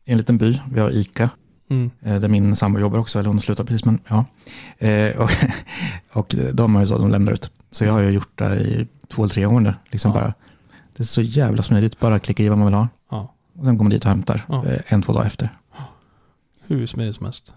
[0.05, 1.31] en liten by, vi har ICA.
[1.71, 1.91] Mm.
[2.01, 4.25] Eh, Där min sambo jobbar också, eller hon slutar precis, men ja.
[4.87, 5.31] Eh, och,
[6.19, 7.51] och de har ju så, de lämnar ut.
[7.71, 9.75] Så jag har ju gjort det i två eller tre nu.
[9.91, 10.21] Liksom Ja.
[10.21, 10.35] bara,
[10.97, 12.89] det är så jävla smidigt, bara klicka i vad man vill ha.
[13.11, 13.35] Ja.
[13.59, 14.67] Och sen går man dit och hämtar Ja.
[14.67, 15.49] eh, en, två dagar efter.
[16.67, 17.53] Hur smidigt som helst.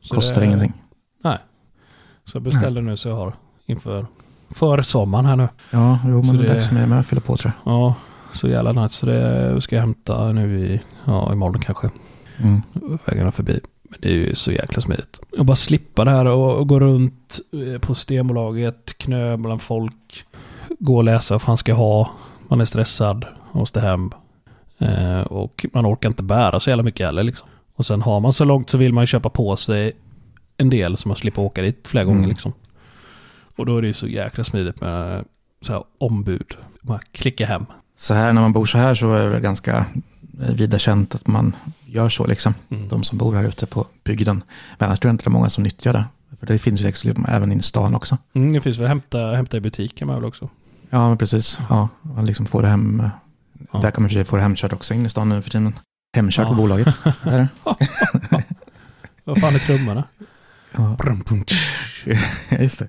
[0.00, 0.72] Så Kostar det- ingenting.
[1.24, 1.38] Nej.
[2.24, 3.32] Så jag beställer nu så jag har
[3.66, 4.06] inför
[4.50, 5.48] för sommaren här nu.
[5.70, 7.94] Ja, jo, men Så det är dags med, med att fylla på tror Ja,
[8.34, 8.94] så jävla nice.
[8.94, 11.90] Så det ska jag hämta nu i, ja, imorgon kanske.
[12.36, 12.46] jag.
[12.46, 12.62] Mm.
[13.04, 13.60] Vägarna förbi.
[13.82, 15.20] Men det är ju så jäkla smidigt.
[15.36, 17.38] Jag bara slippa det här och, och gå runt
[17.74, 20.24] eh, på Systembolaget, knö bland folk,
[20.84, 22.10] gå och läsa vad fan ska ha.
[22.48, 24.10] Man är stressad, måste hem.
[24.78, 27.48] Eh, och man orkar inte bära så jävla mycket heller liksom.
[27.74, 29.92] Och sen har man så långt så vill man ju köpa på sig
[30.56, 32.30] en del så man slipper åka dit flera gånger Mm.
[32.30, 32.52] liksom.
[33.56, 35.24] Och då är det ju så jäkla smidigt med
[35.60, 36.54] så här ombud.
[36.80, 37.66] Bara klicka hem.
[37.96, 39.86] Så här när man bor så här så är det ganska
[40.42, 42.54] eh, vida känt att man gör så liksom.
[42.70, 42.88] Mm.
[42.88, 44.42] De som bor här ute på bygden.
[44.78, 46.04] Men annars tror jag inte det är många som nyttjar det.
[46.40, 48.18] För det finns ju liksom även i stan också.
[48.34, 50.48] Mm, det finns väl hämta, hämta i butiken med väl också.
[50.94, 51.58] Ja, men precis.
[51.68, 53.02] Ja, man liksom får det hem.
[53.72, 53.78] Ja.
[53.78, 55.74] Där kan man för sig få det hemkört också in i stan nu för tiden.
[56.16, 56.48] Hemkört Ja.
[56.48, 56.94] på bolaget.
[57.24, 57.38] Där är
[58.30, 58.44] det.
[59.24, 60.04] Vad fan är trummorna?
[60.72, 60.96] Ja,
[62.60, 62.88] just det.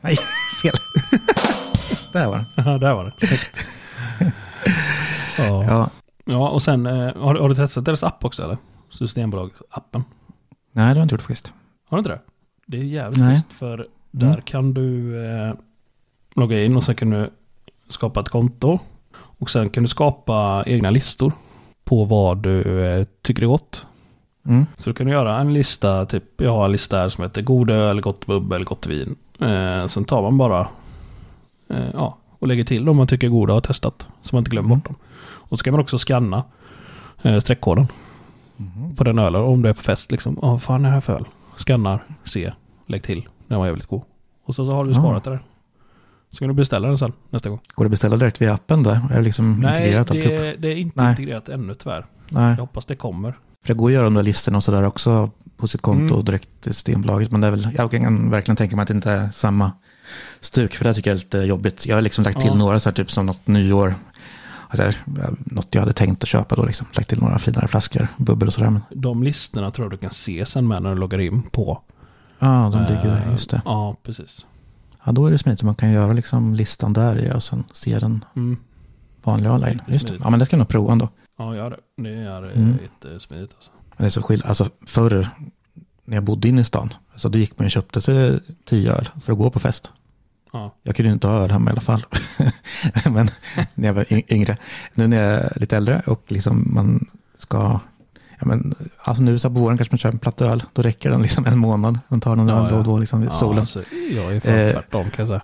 [0.00, 0.16] Nej,
[0.62, 0.74] fel.
[2.12, 2.46] Där var den.
[2.66, 3.26] Ja, där var det.
[3.26, 3.58] Snyggt.
[5.38, 5.64] ja.
[5.64, 5.90] Ja.
[6.24, 8.58] ja, och sen eh, har, du- har du testat deras app också eller?
[8.90, 10.04] Systembolagsappen.
[10.72, 11.52] Nej, det har jag inte gjort faktiskt.
[11.88, 12.20] Har du inte det?
[12.66, 14.40] Det är jävligt schysst för där Mm.
[14.42, 15.16] kan du...
[15.26, 15.54] Eh,
[16.36, 17.30] logga in och sen kan du
[17.88, 18.78] skapa ett konto.
[19.38, 21.32] Och sen kan du skapa egna listor
[21.84, 23.86] på vad du eh, tycker är gott.
[24.46, 24.66] Mm.
[24.76, 27.70] Så du kan göra en lista, typ jag har en lista här som heter god
[27.70, 29.16] öl, gott bubbel, gott vin.
[29.40, 30.68] Eh, sen tar man bara
[31.68, 34.06] eh, ja, och lägger till de man tycker är goda och har testat.
[34.22, 34.78] Så man inte glömmer Mm.
[34.78, 34.96] bort dem.
[35.26, 36.44] Och så kan man också scanna
[37.22, 37.86] eh, streckkoden
[38.56, 38.96] Mhm.
[38.96, 39.40] på den ölen.
[39.42, 40.38] Om det är på fest liksom.
[40.42, 41.24] Ja, vad fan är det här för öl?
[41.56, 42.52] Scannar, se,
[42.86, 43.28] lägg till.
[43.48, 44.02] Den var jävligt god.
[44.44, 44.98] Och så, så har du Ja.
[44.98, 45.40] sparat det där.
[46.36, 47.60] Så kan du beställa den sen nästa gång.
[47.74, 48.90] Går det att beställa direkt via appen då?
[48.90, 50.36] Är det liksom Nej, integrerat alltihop?
[50.38, 51.10] det, det är inte Nej.
[51.10, 52.06] integrerat ännu tyvärr.
[52.30, 53.30] Nej, Jag hoppas det kommer.
[53.64, 56.24] för det går att göra de där listorna och sådär också på sitt konto Mm.
[56.24, 57.30] direkt till Systembolaget.
[57.32, 59.72] Men det är väl, jag kan verkligen tänka mig att det inte är samma
[60.40, 61.86] stuk, för det tycker jag är lite jobbigt.
[61.86, 62.54] Jag har liksom lagt till Ja.
[62.54, 63.94] några så här, typ som något nyår.
[64.68, 64.98] Alltså,
[65.38, 66.86] något jag hade tänkt att köpa då, liksom.
[66.92, 68.70] lagt till några finare flaskor, bubbel och sådär.
[68.70, 71.82] Men, De listorna tror jag du kan se sen med när du loggar in på.
[72.38, 73.62] ja, de ligger där, Eh, just det.
[73.64, 74.44] Ja, precis.
[75.06, 75.62] Ja, då är det smidigt.
[75.62, 78.56] Man kan göra liksom listan där och sen se den Mm.
[79.22, 79.82] vanliga online.
[79.86, 80.16] Just det.
[80.20, 81.08] Ja, men det ska jag nog prova ändå.
[81.38, 82.02] Ja, gör det.
[82.02, 82.78] Det är Mm.
[82.82, 83.70] jättesmidigt alltså.
[83.96, 85.28] Men det är så skill- Alltså förr,
[86.04, 89.08] när jag bodde inne i stan, så då gick man och köpte sig tio öl
[89.22, 89.92] för att gå på fest.
[90.52, 90.74] Ja.
[90.82, 92.04] Jag kunde ju inte ha öl hemma i alla fall.
[93.10, 93.28] Men
[93.74, 94.56] när jag var yngre.
[94.94, 97.06] Nu när jag är lite äldre och liksom man
[97.38, 97.80] ska...
[98.38, 100.62] Ja, men, alltså nu så på våren kanske man köper en platta öl.
[100.72, 101.98] Då räcker den liksom en månad.
[102.08, 103.58] Man tar någon Ja, öl då och då liksom vid Ja, solen.
[103.60, 105.40] Alltså, jag är fan Eh, tvärtom kan jag säga.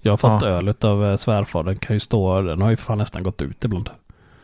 [0.00, 0.48] Jag har fått ja.
[0.48, 1.62] öl av eh, svärfar.
[1.64, 3.90] Den kan ju stå, den har ju fan nästan gått ut ibland.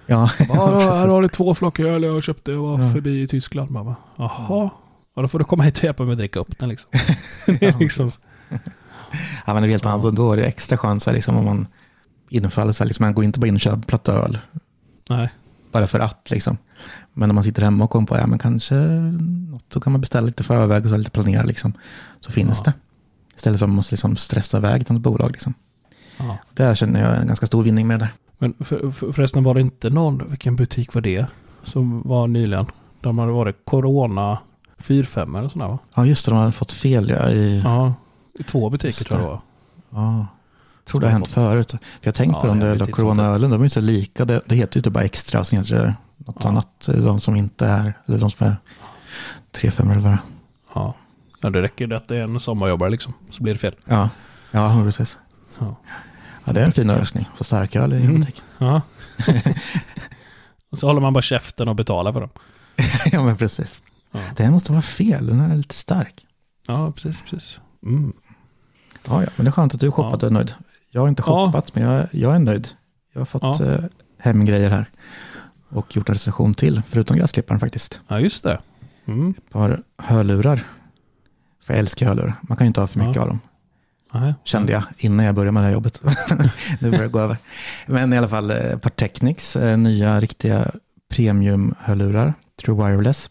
[0.07, 2.93] Ja, Ja, då, här har du två flockar öl jag köpte och var Ja.
[2.93, 3.71] förbi i Tyskland.
[3.73, 4.71] Bara, Jaha,
[5.15, 6.91] ja, då får du komma hit och hjälpa mig att dricka upp den liksom.
[7.47, 8.11] det är liksom
[9.47, 10.05] Ja, men det är helt annat.
[10.05, 11.67] Och Då är det extra skönt liksom, om man
[12.29, 14.39] infaller så här, liksom, man går inte bara in och köper platta öl.
[15.09, 15.29] nej.
[15.73, 16.59] bara för att liksom.
[17.13, 20.01] Men om man sitter hemma och kommer på, ja men kanske något, så kan man
[20.01, 21.73] beställa lite förväg och så lite planera liksom.
[22.21, 22.73] Så finns Ja.
[22.73, 23.37] det.
[23.37, 25.55] Istället för att man måste liksom stressa iväg till något bolag liksom.
[26.19, 26.39] Ja.
[26.55, 28.13] Där känner jag en ganska stor vinning med det där.
[28.39, 31.27] Men för, för, förresten var det inte någon, vilken butik var det?
[31.65, 32.67] Som var nyligen.
[33.01, 34.39] De hade varit Corona
[34.79, 35.79] 45 eller sådär va?
[35.95, 37.61] Ja just det, de har fått fel ja, i...
[37.65, 37.95] Ja,
[38.39, 39.41] i två butiker tror jag det var.
[40.03, 40.27] Ja.
[40.85, 41.71] Jag tror det har hänt förut.
[41.71, 44.25] För jag har tänkt Ja, på de jag där coronaölen, de är ju så lika.
[44.25, 45.95] Det, det heter ju inte bara extra, sen heter det
[46.27, 46.49] något Ja.
[46.49, 46.89] annat.
[47.05, 48.57] De som inte är, eller de som är
[49.53, 50.19] 3-5 eller vad.
[50.75, 50.95] Ja.
[51.41, 53.15] ja, det räcker det att det är en sommarjobbare liksom.
[53.31, 53.75] Så blir det fel.
[53.85, 54.11] Ja,
[54.51, 55.19] ja precis.
[55.59, 55.77] Ja.
[56.45, 57.29] Ja, det är en fin överraskning.
[57.37, 58.21] Få starköl i Mm.
[58.21, 58.43] butik.
[58.59, 58.81] Ja.
[60.71, 62.31] och så håller man bara käften och betalar för dem.
[63.13, 63.83] ja, men precis.
[64.13, 66.27] Ja, Det måste vara fel, den är lite stark.
[66.67, 67.61] ja precis, precis.
[67.83, 68.13] Mm.
[69.09, 70.55] Ja, ja, men det är skönt att du shoppat och är nöjd.
[70.91, 72.69] Jag har inte shoppat, men jag, jag är nöjd.
[73.13, 73.79] Jag har fått eh,
[74.19, 74.87] hem grejer här.
[75.69, 78.01] Och gjort en recension till, förutom gräsklipparen faktiskt.
[78.09, 78.59] Ja, just det.
[79.07, 79.35] Mm.
[79.39, 80.65] Ett par hörlurar.
[81.63, 82.35] För jag älskar hörlurar.
[82.43, 83.23] Man kan ju inte ha för mycket Ja.
[83.23, 83.41] av dem.
[84.13, 84.35] Nej.
[84.45, 86.01] Kände jag innan jag började med det här jobbet.
[86.81, 87.37] nu börjar det gå över.
[87.87, 90.71] Men i alla fall eh, ett par Technics, eh, nya riktiga
[91.09, 92.35] premiumhörlurar.
[92.63, 93.31] True Wireless.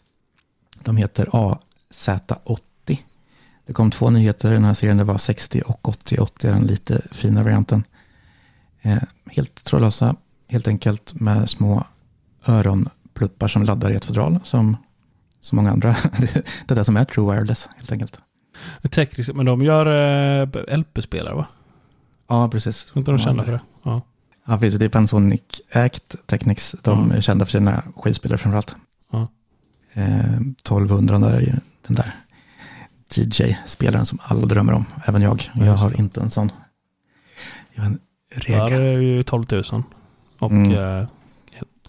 [0.82, 2.58] De heter AZ80.
[3.66, 4.96] Det kom två nyheter i den här serien.
[4.96, 6.18] Det var 60 och 80.
[6.18, 7.84] 80 är den lite finare varianten.
[8.82, 10.16] Eh, helt trådlösa,
[10.48, 11.84] helt enkelt med små
[12.46, 14.38] öronpluppar som laddar i ett fodral.
[14.44, 14.76] Som,
[15.40, 15.88] som många andra.
[16.66, 18.20] det är det som är True Wireless helt enkelt.
[18.90, 19.86] Tekniskt, men de gör
[20.40, 21.46] eh, LP-spelare va?
[22.28, 22.84] Ja, precis.
[22.84, 23.60] Tror inte de kända det- för det?
[23.82, 24.00] Ja.
[24.48, 24.78] Ja, precis.
[24.78, 26.74] Det är Panasonic Act Technics.
[26.82, 27.16] De Ja.
[27.16, 28.76] är kända för sina skivspelare framförallt.
[29.12, 29.28] Ja.
[29.92, 31.52] Eh, 1200 där är ju
[31.86, 32.14] den där
[33.14, 34.84] DJ-spelaren som alla drömmer om.
[35.04, 35.50] Även jag.
[35.54, 35.96] Ja, jag har det.
[35.98, 36.52] inte en sån.
[37.74, 37.98] Jag har en
[38.34, 38.76] Där Rega.
[38.82, 39.62] är ju 12 000.
[40.38, 41.06] Och Mm.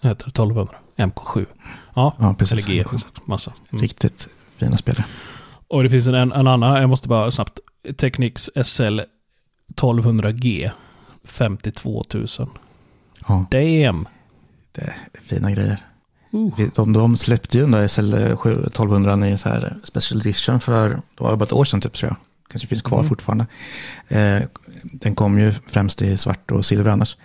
[0.02, 0.74] Heter det 1200.
[0.96, 1.46] MK7.
[1.94, 2.66] Ja, Ja, precis.
[2.68, 2.84] eller G.
[3.24, 3.52] Massa.
[3.72, 3.82] Mm.
[3.82, 5.04] Riktigt fina spelare.
[5.68, 7.58] Och det finns en, en annan, jag måste bara snabbt.
[7.96, 9.00] Technics SL
[9.76, 10.70] 1200G.
[11.24, 12.26] 52 000.
[13.28, 14.08] Ja, Damn!
[14.72, 15.78] det är fina grejer.
[16.34, 16.58] Uh.
[16.74, 20.88] De, de släppte ju den där SL 7 1200 i så här special edition för,
[20.88, 22.16] det var bara ett år sedan typ tror jag.
[22.50, 23.08] Kanske finns kvar Mm.
[23.08, 23.46] fortfarande.
[24.08, 24.42] Eh,
[24.82, 27.16] den kom ju främst i svart och silver annars.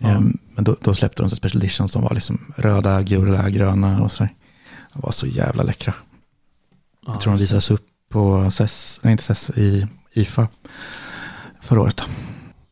[0.00, 0.08] Ja.
[0.08, 0.20] Eh,
[0.54, 4.12] men då, då släppte de så special editions som var liksom röda, gula, gröna och
[4.12, 4.32] sådär.
[4.92, 5.94] De var så jävla läckra.
[7.06, 10.48] Jag tror de visades upp på SES, nej inte SES, i IFA
[11.62, 11.96] förra året.
[11.96, 12.04] Då.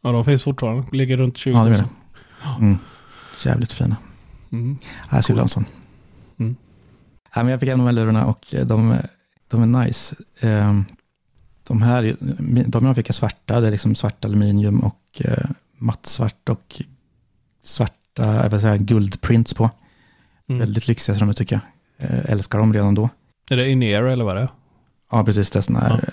[0.02, 0.86] Ja, de finns fortfarande.
[0.92, 1.64] Ligger runt 20 Ja, 000.
[1.64, 1.88] det menar
[2.42, 2.56] jag.
[2.58, 2.78] Mm.
[3.44, 3.96] Jävligt fina.
[4.52, 4.78] Mm.
[5.10, 5.64] Ja, Jag skulle ha en sån.
[6.38, 6.56] Mm.
[7.34, 8.96] Ja, men jag fick hem de här lurarna och de,
[9.48, 10.16] de är nice.
[10.40, 10.84] Ehm,
[11.64, 12.16] De här,
[12.66, 16.82] de jag fick är svarta, det är liksom svart aluminium och eh, mattsvart och
[17.62, 19.70] svarta, jag vill säga guldprints på.
[20.48, 20.58] Mm.
[20.58, 21.60] Väldigt lyxiga som jag tycker
[21.96, 22.10] jag.
[22.10, 23.08] Eh, Älskar dem redan då.
[23.50, 24.48] Är det in-ear eller vad det är?
[25.10, 26.10] Ja, precis, det är sådana här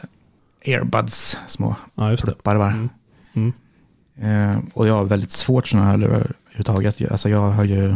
[0.62, 2.72] earbuds, små Ja, pluppar bara.
[2.72, 2.90] Mm.
[3.34, 3.54] Mm.
[4.22, 7.12] Eh, och jag har väldigt svårt sådana här lurar överhuvudtaget.
[7.12, 7.96] Alltså jag har ju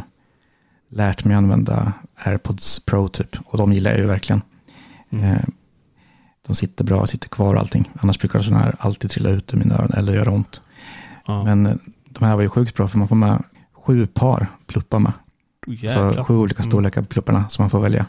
[0.89, 3.38] lärt mig använda AirPods Pro typ.
[3.46, 4.42] Och de gillar jag ju verkligen.
[5.10, 5.26] Mm.
[5.26, 5.44] Eh,
[6.48, 7.92] de sitter bra, sitter kvar och allting.
[8.02, 10.62] Annars brukar sådana här alltid trilla ut ur mina öron eller göra ont.
[11.26, 11.44] Ja.
[11.44, 11.76] Men eh,
[12.24, 15.14] de här var ju sjukt bra för man får med sju par pluppar med.
[15.68, 16.16] Jäklar.
[16.16, 16.72] Så sju olika mm.
[16.72, 18.06] storlekar på plupparna som man får välja.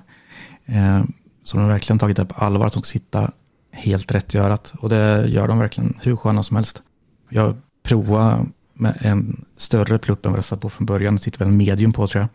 [0.66, 1.02] Eh,
[1.42, 3.30] så de har verkligen tagit det på allvar att de ska sitta
[3.72, 4.72] helt rätt i örat.
[4.78, 6.82] Och det gör de verkligen hur sköna som helst.
[7.28, 11.14] Jag provade med en större plupp än vad jag satt på från början.
[11.14, 12.28] Det sitter väl en medium på tror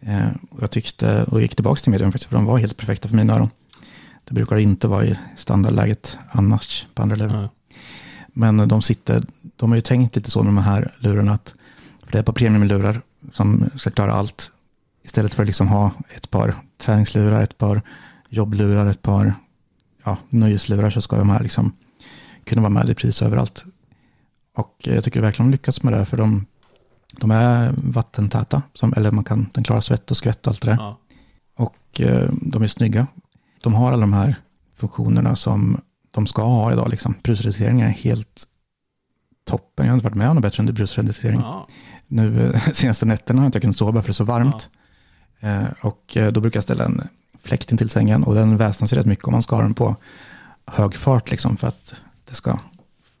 [0.00, 0.14] jag.
[0.14, 3.16] Eh, och jag tyckte, och gick tillbaka till medium för de var helt perfekta för
[3.16, 3.50] mina öron.
[4.24, 7.48] Det brukar inte vara i standardläget annars på andra lurar.
[8.32, 9.22] Men de sitter,
[9.56, 11.54] de har ju tänkt lite så med de här lurarna att,
[12.04, 13.00] för det är på premiumlurar
[13.32, 14.50] som ska klara allt.
[15.02, 17.82] Istället för att liksom ha ett par träningslurar, ett par
[18.28, 19.34] jobblurar, ett par
[20.04, 21.72] ja, nöjeslurar så ska de här liksom
[22.44, 23.64] kunna vara med i pris överallt.
[24.56, 26.46] Och jag tycker verkligen de lyckats med det, för de,
[27.12, 30.70] de är vattentäta, som, eller man kan, den klarar svett och skvätt och allt det
[30.70, 30.76] där.
[30.76, 30.98] Ja.
[31.56, 33.06] Och eh, de är snygga.
[33.60, 34.34] De har alla de här
[34.74, 36.88] funktionerna som de ska ha idag.
[36.88, 37.14] Liksom.
[37.22, 38.46] Brusreducering är helt
[39.44, 39.86] toppen.
[39.86, 41.40] Jag har inte varit med om något bättre än brusreducering.
[41.40, 41.66] Ja.
[42.06, 44.68] Nu senaste nätterna har jag inte kunnat sova för det är så varmt.
[45.40, 45.48] Ja.
[45.48, 47.08] Eh, och eh, då brukar jag ställa en
[47.42, 49.96] fläkt in till sängen och den väsnas rätt mycket om man ska ha den på
[50.66, 51.94] hög fart liksom för att
[52.28, 52.58] det ska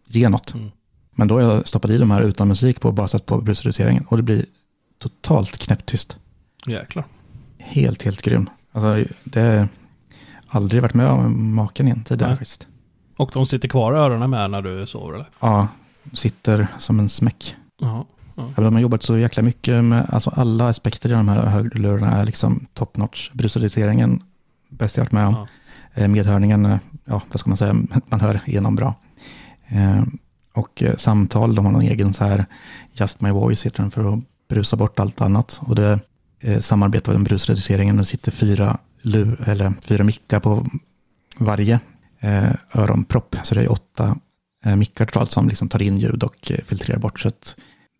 [0.06, 0.54] ge något.
[0.54, 0.70] Mm.
[1.12, 3.40] Men då har jag stoppat i de här utan musik på och bara satt på
[3.40, 4.44] brusreduceringen och det blir
[4.98, 6.16] totalt knäpptyst.
[6.66, 7.04] Jäklar.
[7.58, 8.50] Helt, helt grym.
[8.72, 9.68] Alltså, det
[10.46, 12.66] har aldrig varit med om maken igen tidigare faktiskt.
[13.20, 15.26] Och de sitter kvar i öronen med när du sover eller?
[15.40, 15.68] Ja,
[16.12, 17.56] sitter som en smäck.
[17.80, 18.04] Ja.
[18.34, 18.52] Ja.
[18.56, 22.26] De har jobbat så jäkla mycket med, alltså alla aspekter i de här hörlurarna är
[22.26, 23.30] liksom top notch.
[23.32, 24.22] Brusreduceringen,
[24.68, 25.34] bäst jag varit med om.
[25.34, 25.48] Ja.
[26.02, 27.74] Eh, medhörningen, eh, ja vad ska man säga,
[28.06, 28.94] man hör igenom bra.
[29.66, 30.02] Eh,
[30.54, 32.44] och samtal, de har någon egen så här
[32.92, 35.60] Just My Voice heter den för att brusa bort allt annat.
[35.62, 36.00] Och det
[36.60, 37.96] samarbetar med brusreduceringen.
[37.96, 38.78] Det sitter fyra,
[39.46, 40.66] eller fyra mickar på
[41.38, 41.80] varje
[42.74, 43.36] öronpropp.
[43.42, 44.16] Så det är åtta
[44.76, 47.20] mickar totalt som liksom tar in ljud och filtrerar bort.
[47.20, 47.30] Så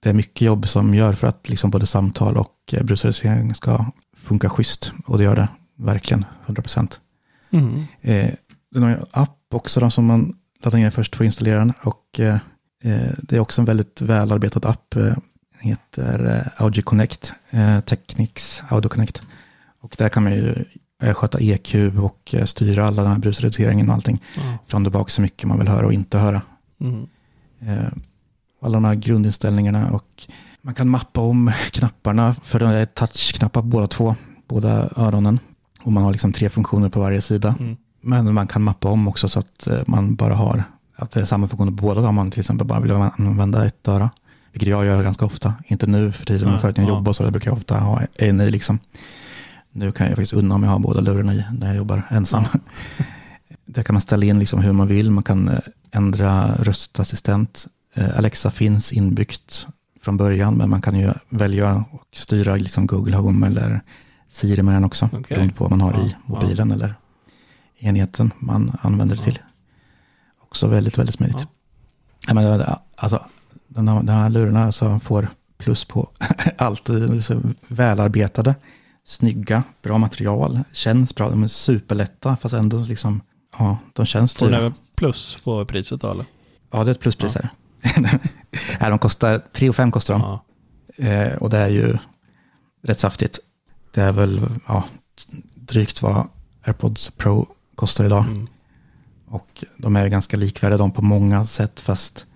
[0.00, 3.85] det är mycket jobb som gör för att liksom både samtal och eh, brusreducering ska
[4.16, 4.92] funka schysst.
[5.06, 7.00] Och det gör det verkligen, 100 procent.
[7.50, 7.85] Mm.
[8.00, 8.30] Eh,
[8.70, 11.72] den har en app också då, som man laddar ner först för att installera den.
[11.83, 12.38] Och eh,
[12.83, 14.96] eh, det är också en väldigt välarbetad app.
[14.96, 15.18] Eh, den
[15.61, 19.22] heter eh, Audio Connect, eh, Technics Audio Connect.
[19.80, 20.64] Och där kan man ju
[21.00, 24.22] sköta EQ och styra alla den här brusreduceringen och allting.
[24.42, 24.58] Mm.
[24.66, 26.42] Fram och tillbaka så mycket man vill höra och inte höra.
[26.80, 27.06] Mm
[28.60, 30.26] alla de här grundinställningarna och
[30.62, 34.14] man kan mappa om knapparna för det är touchknappar på båda två,
[34.48, 35.38] båda öronen.
[35.82, 37.54] Och man har liksom tre funktioner på varje sida.
[37.58, 37.76] Mm.
[38.00, 40.64] Men man kan mappa om också så att eh, man bara har
[40.96, 43.88] att det är samma funktioner på båda om man till exempel bara vill använda ett
[43.88, 44.10] öra.
[44.52, 45.54] Vilket jag gör ganska ofta.
[45.66, 46.96] Inte nu för tiden, men förut när jag ja.
[46.96, 48.78] jobbar så brukar jag ofta ha en i liksom.
[49.72, 52.44] Nu kan jag faktiskt unna om jag har båda lurarna i när jag jobbar ensam.
[53.64, 55.11] Där kan man ställa in liksom hur man vill.
[55.11, 55.59] Man kan eh,
[55.92, 59.66] ändra röstassistent Eh, Alexa finns inbyggt
[60.00, 63.80] från början, men man kan ju välja och styra liksom Google Home eller
[64.28, 65.22] Siri med den också, okay.
[65.28, 66.74] beroende på vad man har ja, i mobilen ja.
[66.74, 66.94] eller
[67.78, 69.38] enheten man använder det till.
[70.40, 71.46] Också väldigt, väldigt smidigt.
[72.26, 72.35] Ja.
[72.35, 72.64] Men,
[72.96, 73.24] alltså,
[73.68, 75.28] den här, den här lurarna alltså får
[75.59, 76.11] plus på
[76.59, 76.90] allt.
[77.22, 78.54] Så välarbetade,
[79.04, 83.20] snygga, bra material, känns bra, de är superlätta, fast ändå liksom,
[83.58, 84.60] ja, de känns dyra.
[84.60, 86.24] Får plus på priset då eller?
[86.70, 87.48] Ja, det är ett pluspris ja.
[88.78, 88.90] här.
[88.90, 90.22] de kostar, 3 5 kostar de.
[90.22, 90.44] Ja.
[91.06, 91.98] Eh, och det är ju
[92.82, 93.38] rätt saftigt.
[93.94, 94.84] Det är väl ja,
[95.54, 96.28] drygt vad
[96.64, 98.24] AirPods Pro kostar idag.
[98.24, 98.48] Mm.
[99.26, 102.26] Och de är ganska likvärdiga de på många sätt, fast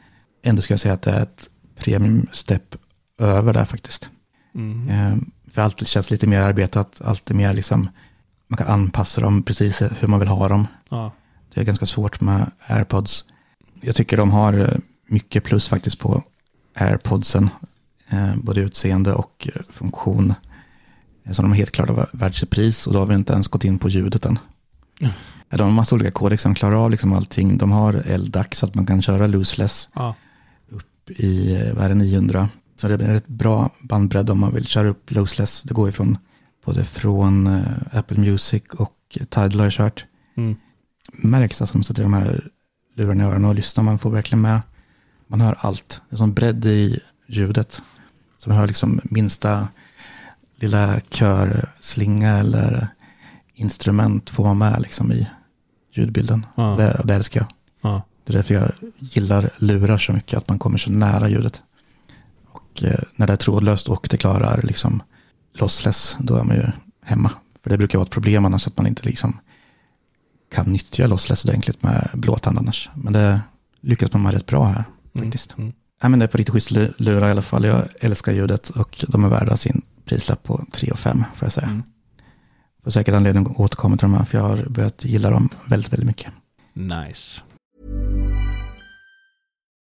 [0.42, 2.76] ändå skulle jag säga att det är ett premium step
[3.18, 4.10] över där faktiskt.
[4.54, 5.30] Mm.
[5.54, 7.88] För allt känns lite mer arbetat, allt är mer liksom,
[8.48, 10.66] man kan anpassa dem precis hur man vill ha dem.
[10.88, 11.12] Ja.
[11.54, 13.24] Det är ganska svårt med AirPods.
[13.80, 16.22] Jag tycker de har eh, mycket plus faktiskt på
[16.74, 17.50] AirPodsen.
[18.08, 20.34] Eh, både utseende och eh, funktion.
[21.30, 23.78] Så de är helt klart av världsepris och då har vi inte ens gått in
[23.78, 24.38] på ljudet än.
[25.00, 25.12] Mm.
[25.48, 27.58] De har en massa olika kodex som klarar av liksom allting.
[27.58, 30.14] De har LDAC så att man kan köra looseless ja.
[30.68, 32.48] upp i vad är det, 900.
[32.76, 35.62] Så det blir ett bra bandbredd om man vill köra upp looseless.
[35.62, 36.18] Det går ju från
[36.64, 37.60] både från
[37.92, 40.04] Apple Music och Tidal har jag kört.
[40.36, 40.56] Mm.
[41.12, 42.48] Märks alltså att de här
[42.94, 43.84] lurarna i öronen och lyssnar.
[43.84, 44.60] Man får verkligen med
[45.26, 46.00] man hör allt.
[46.08, 47.82] Det är sån bredd i ljudet.
[48.38, 49.68] Så man hör liksom minsta
[50.56, 52.88] lilla körslinga eller
[53.54, 55.26] instrument får man med liksom i
[55.92, 56.46] ljudbilden.
[56.54, 56.62] Ja.
[56.62, 57.48] Det, det älskar jag.
[57.80, 58.02] Ja.
[58.24, 61.62] Det är därför jag gillar lurar så mycket, att man kommer så nära ljudet.
[62.74, 65.02] Och eh, när det är trådlöst och det klarar liksom
[65.52, 66.66] lossless, då är man ju
[67.02, 67.30] hemma.
[67.62, 69.38] För det brukar vara ett problem annars att man inte liksom
[70.54, 72.90] kan nyttja lossless ordentligt med blåtand annars.
[72.94, 73.40] Men det
[73.80, 74.84] lyckas man med rätt bra här
[75.18, 75.52] faktiskt.
[75.52, 75.62] Mm.
[75.62, 75.76] Mm.
[76.02, 77.64] Ja, men det är på riktigt schysst lurar i alla fall.
[77.64, 81.52] Jag älskar ljudet och de är värda sin prislapp på 3 och 5 får jag
[81.52, 81.66] säga.
[81.66, 81.82] Mm.
[82.84, 85.92] Får säkert anledning att återkomma till de här för jag har börjat gilla dem väldigt,
[85.92, 86.32] väldigt mycket.
[86.72, 87.42] Nice.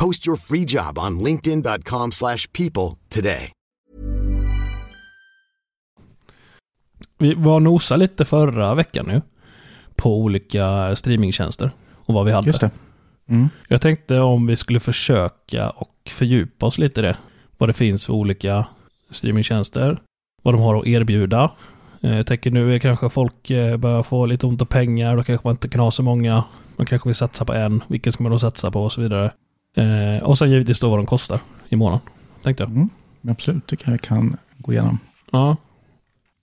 [0.00, 3.52] Post your free job on linkedin.com/people today.
[7.18, 9.22] Vi var nosa lite förra veckan nu
[9.96, 12.46] på olika streamingtjänster och vad vi hade.
[12.46, 12.70] Just det.
[13.28, 13.48] Mm.
[13.68, 17.16] Jag tänkte om vi skulle försöka och fördjupa oss lite i det.
[17.58, 18.66] Vad det finns för olika
[19.10, 19.98] streamingtjänster,
[20.42, 21.50] vad de har att erbjuda.
[22.00, 25.24] Eh, jag tänker nu är kanske folk eh, börjar få lite ont om pengar, då
[25.24, 26.44] kanske man inte kan ha så många.
[26.76, 29.32] Man kanske vill satsa på en, vilken ska man då satsa på och så vidare.
[29.76, 32.00] Eh, och sen givetvis då vad de kostar i månaden,
[32.42, 32.70] tänkte jag.
[32.70, 32.88] Mm,
[33.28, 34.98] absolut, kan jag kan gå igenom.
[35.30, 35.56] Ja.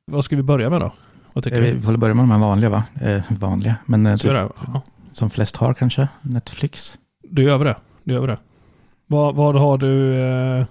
[0.06, 0.94] Vad ska vi börja med då?
[1.34, 1.72] Vad tycker vi?
[1.72, 2.84] Vi får börja med de här vanliga va?
[3.02, 4.82] Eh, vanliga, men eh, typ, ja.
[5.14, 6.98] som flest har kanske, Netflix.
[7.30, 7.76] Du gör vi det.
[8.04, 8.38] Du gör vi det.
[9.08, 10.66] Vad, vad har du, eh,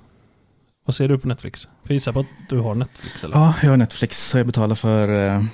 [0.85, 1.69] vad ser du på Netflix?
[1.85, 3.37] För gissa på att du har Netflix eller?
[3.37, 5.45] Ja, jag har Netflix så jag betalar för eh,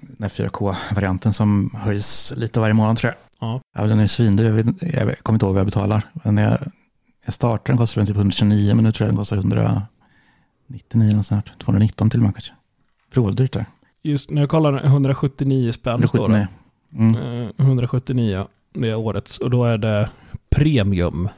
[0.00, 3.18] den 4K-varianten som höjs lite varje månad tror jag.
[3.42, 3.60] Ja.
[3.74, 6.02] ja den är svindyr, jag, vet, jag kommer inte ihåg vad jag betalar.
[6.12, 6.58] Men när jag,
[7.24, 11.22] jag startade den kostade den typ 129, men nu tror jag den kostar 199 eller
[11.22, 11.58] snart.
[11.58, 12.52] 219 till och med kanske.
[13.14, 13.64] Vråldyrt där.
[14.02, 16.48] Just när jag kollar 179 spänn 179.
[16.92, 17.52] Mm.
[17.56, 19.38] 179, det är årets.
[19.38, 20.10] Och då är det
[20.50, 21.28] premium.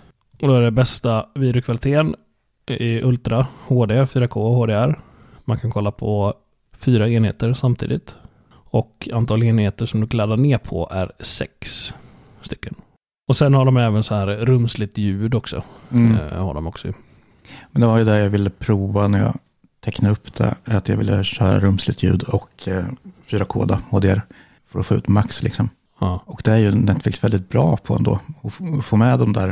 [0.40, 2.14] Och då är det bästa videokvaliteten
[2.66, 5.00] i Ultra HD, 4K HDR.
[5.44, 6.34] Man kan kolla på
[6.78, 8.16] fyra enheter samtidigt.
[8.74, 11.92] Och antal enheter som du kan ladda ner på är sex
[12.42, 12.74] stycken.
[13.28, 15.62] Och sen har de även så här rumsligt ljud också.
[15.92, 16.18] Mm.
[16.18, 16.92] Eh, har de också.
[17.70, 19.36] Men det var ju det jag ville prova när jag
[19.80, 20.54] tecknade upp det.
[20.64, 22.84] Att jag ville köra rumsligt ljud och eh,
[23.26, 24.22] 4K då, HDR.
[24.66, 25.68] För att få ut max liksom.
[26.00, 26.22] Ja.
[26.26, 28.18] Och det är ju Netflix väldigt bra på ändå.
[28.42, 29.46] Att få med de där,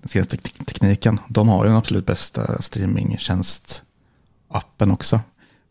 [0.00, 1.20] den senaste tekniken.
[1.28, 5.20] De har ju den absolut bästa streamingtjänst-appen också.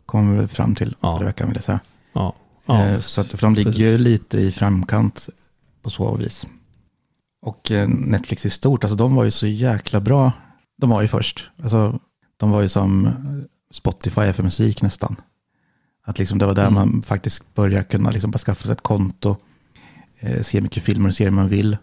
[0.05, 1.17] Kommer vi fram till Ja.
[1.17, 1.79] förra veckan vill jag säga.
[2.13, 2.33] Ja.
[2.65, 2.85] Ja.
[2.85, 5.29] Eh, Så att, för de ligger ju lite i framkant
[5.81, 6.47] på så vis.
[7.41, 10.31] Och eh, Netflix i stort, alltså de var ju så jäkla bra.
[10.77, 11.49] De var ju först.
[11.61, 11.99] Alltså,
[12.37, 13.09] de var ju som
[13.71, 15.15] Spotify för musik nästan.
[16.05, 16.73] Att liksom det var där Mm.
[16.73, 19.35] man faktiskt började kunna liksom bara skaffa sig ett konto,
[20.19, 21.77] eh, se mycket filmer och serier man vill.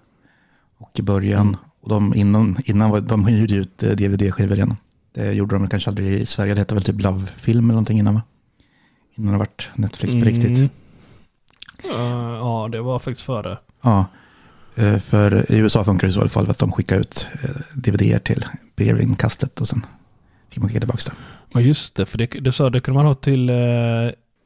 [0.79, 1.61] Och i början, Mm.
[1.81, 4.77] och de innan, innan var, de gjorde ut eh, DVD-skivor igen.
[5.13, 8.15] Det gjorde de kanske aldrig i Sverige, det hette väl typ Love-film eller någonting innan
[8.15, 8.23] va?
[9.15, 10.59] Innan det vart Netflix på riktigt.
[10.59, 10.69] Mm.
[11.85, 13.59] Eh, ja, det var faktiskt före.
[13.83, 14.07] Ja,
[14.75, 17.51] eh, för i USA funkar det så i alla fall att de skickar ut eh,
[17.75, 18.45] DVD till
[18.77, 19.87] brevinkastet och sen
[20.51, 21.13] fick man skicka tillbaka det.
[21.55, 22.07] Ja, just det.
[22.07, 23.51] För det, du sa det kunde man ha till,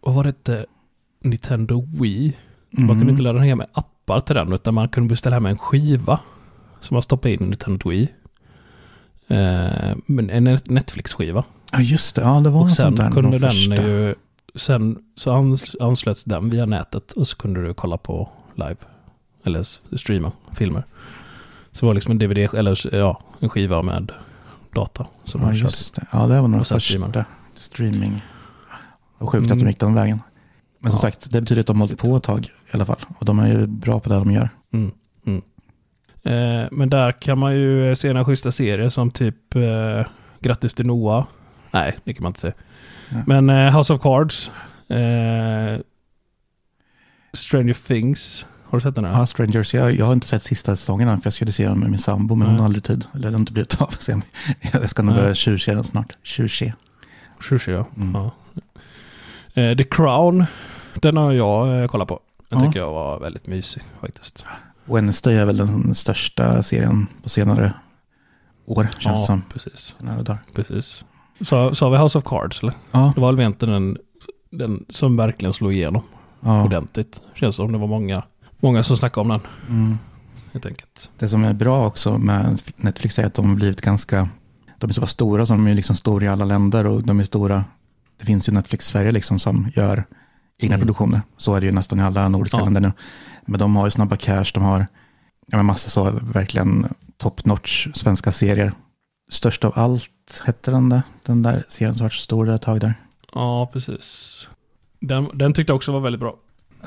[0.02, 0.66] vad var det inte?
[1.20, 2.32] Nintendo Wii.
[2.70, 5.58] Man kunde inte ladda ner med appar till den, utan man kunde beställa hem en
[5.58, 6.20] skiva
[6.80, 8.08] som man stoppade in i Nintendo Wii.
[10.06, 11.44] Men en Net- Netflix-skiva.
[11.72, 12.22] Ja, just det.
[12.22, 13.12] Ja, det var Och något sånt sen där.
[13.14, 13.74] kunde de den första.
[13.88, 14.14] ju,
[14.56, 18.76] sen så ans, anslöts den via nätet och så kunde du kolla på live.
[19.44, 19.62] Eller
[19.96, 20.84] streama filmer.
[21.72, 24.12] Så det var liksom en DVD, eller ja, en skiva med
[24.74, 25.06] data.
[25.24, 25.72] Som Ja, man körde.
[25.94, 26.06] det.
[26.12, 27.24] Ja, det var nog Och första streamar.
[27.54, 28.20] streaming.
[29.18, 29.64] Vad sjukt att Mm.
[29.64, 30.20] de gick den vägen.
[30.78, 31.02] Men som Ja.
[31.02, 32.96] sagt, det betyder att de har hållit på ett tag i alla fall.
[33.18, 34.48] Och de är ju bra på det de gör.
[34.72, 34.90] Mm,
[35.26, 35.42] mm.
[36.22, 40.06] Eh, men där kan man ju se några schyssta serier som typ eh,
[40.40, 41.24] Grattis till Noah.
[41.70, 42.54] Nej, det kan man inte säga.
[43.26, 44.50] Men eh, House of Cards.
[44.88, 45.80] Eh,
[47.32, 48.46] Stranger Things.
[48.64, 49.12] Har du sett den här?
[49.12, 49.74] Ja, Strangers.
[49.74, 51.98] Jag, jag har inte sett sista säsongen än för jag skulle se den med min
[52.00, 52.50] sambo men Nej.
[52.52, 53.04] hon har aldrig tid.
[53.14, 53.94] Eller det har inte blivit av.
[54.72, 56.16] Jag- ska nog börja tjurse den snart.
[56.22, 56.72] Tjurse.
[57.40, 57.86] Sushi, ja.
[57.96, 58.14] Mm.
[58.14, 58.30] ja.
[59.62, 60.44] Eh, The Crown,
[60.94, 62.20] den har jag kollat på.
[62.48, 62.66] Den Ja.
[62.66, 64.44] tycker jag var väldigt mysig faktiskt.
[64.84, 67.72] Wednesday är väl den största serien på senare
[68.66, 69.42] år känns ja, som.
[69.42, 69.94] precis.
[69.98, 70.38] Senare dagar.
[70.54, 71.04] precis.
[71.40, 72.74] Så, så har vi House of Cards eller?
[72.92, 73.98] Ja, Det var väl egentligen den,
[74.50, 76.02] den som verkligen slog igenom
[76.40, 76.64] ja.
[76.64, 77.20] ordentligt.
[77.34, 78.22] Känns som det var många,
[78.60, 79.98] många som snackade om den Mm.
[80.52, 81.10] helt enkelt.
[81.18, 84.28] Det som är bra också med Netflix är att de har blivit ganska,
[84.78, 87.20] de är så pass stora så de är liksom stora i alla länder och de
[87.20, 87.64] är stora,
[88.18, 90.04] det finns ju Netflix Sverige liksom som gör
[90.58, 90.86] egna Mm.
[90.86, 91.20] produktioner.
[91.36, 92.64] Så är det ju nästan i alla nordiska Ja.
[92.64, 92.92] länder nu.
[93.46, 94.86] Men de har ju snabba cash, de har
[95.46, 98.72] ja, massa så verkligen top notch svenska serier.
[99.30, 100.10] Störst av allt
[100.44, 102.94] hette den där, den där serien som var så stor ett tag där.
[103.34, 104.48] Ja, precis.
[105.00, 106.36] Den, den tyckte jag också var väldigt bra.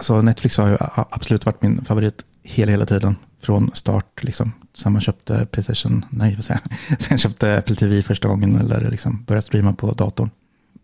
[0.01, 0.77] Så Netflix har ju
[1.09, 3.15] absolut varit min favorit hela, hela tiden.
[3.41, 4.51] Från start liksom.
[4.73, 7.01] Sen man köpte Playstation, nej vad säger jag.
[7.01, 10.29] Sen köpte Apple TV första gången eller liksom började streama på datorn.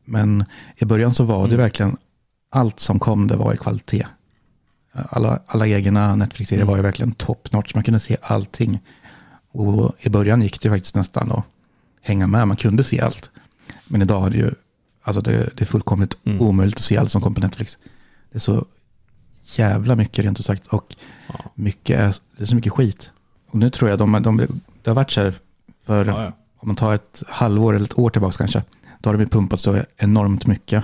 [0.06, 0.46] Men
[0.78, 1.58] i början så var det Mm.
[1.64, 1.98] verkligen
[2.52, 4.06] allt som kom det var i kvalitet.
[5.10, 6.70] Alla, alla egna Netflix-serier Mm.
[6.72, 7.74] var ju verkligen top notch.
[7.76, 8.80] Man kunde se allting.
[9.52, 11.46] Och i början gick det ju faktiskt nästan att
[12.06, 12.48] hänga med.
[12.48, 13.30] Man kunde se allt.
[13.88, 14.52] Men idag är det ju,
[15.04, 16.42] alltså det, det är fullkomligt Mm.
[16.42, 17.78] omöjligt att se allt som kom på Netflix.
[18.32, 18.66] Det är så
[19.44, 20.68] jävla mycket rent ut sagt.
[20.68, 20.96] Och
[21.28, 21.52] Ja.
[21.56, 23.12] mycket är, det är så mycket skit.
[23.48, 24.38] Och nu tror jag de, de,
[24.84, 25.34] det har varit så här
[25.86, 26.32] för, Ja, ja.
[26.58, 28.64] om man tar ett halvår eller ett år tillbaka kanske.
[29.00, 30.84] Då har det pumpat så enormt mycket.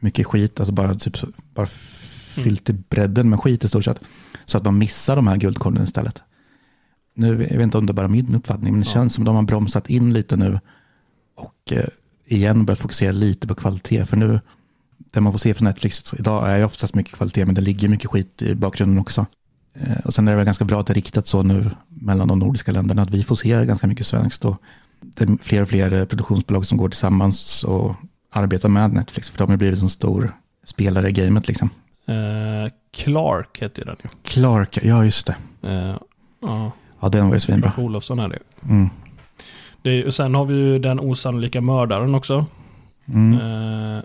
[0.00, 1.16] Mycket skit, alltså bara, typ,
[1.54, 4.00] bara fyllt i bredden med skit i stort sett.
[4.44, 6.22] Så att man missar de här guldkornen istället.
[7.18, 8.92] Nu, jag vet inte om det är bara min uppfattning, men det Ja.
[8.92, 10.60] känns som de har bromsat in lite nu.
[11.36, 11.84] Och eh,
[12.26, 14.04] igen börjat fokusera lite på kvalitet.
[14.06, 14.40] För nu,
[15.10, 17.88] det man får se från Netflix idag är ju oftast mycket kvalitet, men det ligger
[17.88, 19.26] mycket skit i bakgrunden också.
[19.74, 22.28] Eh, och sen är det väl ganska bra att det är riktat så nu mellan
[22.28, 24.44] de nordiska länderna, att vi får se ganska mycket svenskt.
[24.44, 24.62] Och
[25.00, 27.94] det är fler och fler produktionsbolag som går tillsammans och
[28.32, 30.32] arbetar med Netflix, för de har blivit en stor
[30.64, 31.70] spelare i gamet liksom.
[32.06, 34.08] Eh, Clark hette ju den ju.
[34.22, 35.36] Clark, ja just det.
[35.62, 35.96] Eh,
[36.40, 37.72] ja, Ja, den var ju svinbra.
[37.78, 38.38] Olofsson är det.
[38.68, 38.88] Mm.
[39.82, 42.46] det är, sen har vi ju den osannolika mördaren också.
[43.06, 43.32] Mm.
[43.32, 44.02] Eh,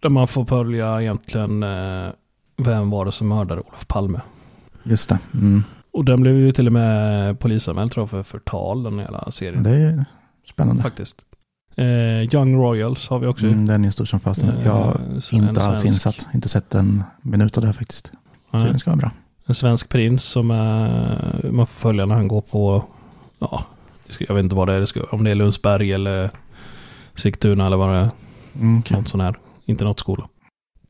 [0.00, 2.08] där man får följa egentligen eh,
[2.56, 4.20] vem var det som mördade Olof Palme.
[4.82, 5.18] Just det.
[5.34, 5.64] Mm.
[5.90, 9.62] Och den blev ju till och med polisanmäld tror jag för förtal den hela serien.
[9.62, 10.04] Det är
[10.48, 10.82] spännande.
[10.82, 11.24] Faktiskt.
[11.76, 13.46] Eh, Young Royals har vi också.
[13.46, 14.48] Mm, den är stor som fasen.
[14.48, 15.00] Eh, Jag har
[15.32, 16.26] en inte alls insatt.
[16.34, 18.12] Inte sett en minut av det här faktiskt.
[18.50, 19.10] Det ska vara bra.
[19.46, 22.84] En svensk prins som är, man får följa när han går på,
[23.38, 23.64] ja,
[24.18, 26.30] jag vet inte vad det är, det ska, om det är Lundsberg eller
[27.14, 28.10] Sigtuna eller vad det är,
[28.60, 28.96] Mm, okej.
[28.96, 29.34] någon sån här
[29.64, 30.28] internatskola.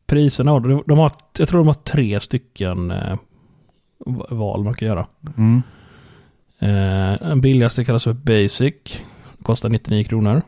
[0.07, 3.17] Priserna, de, har, jag tror de har tre stycken eh,
[4.31, 5.07] val man kan göra.
[5.37, 5.63] Mm.
[6.59, 8.75] Eh, den billigaste kallas för Basic,
[9.43, 10.43] kostar 99 kronor.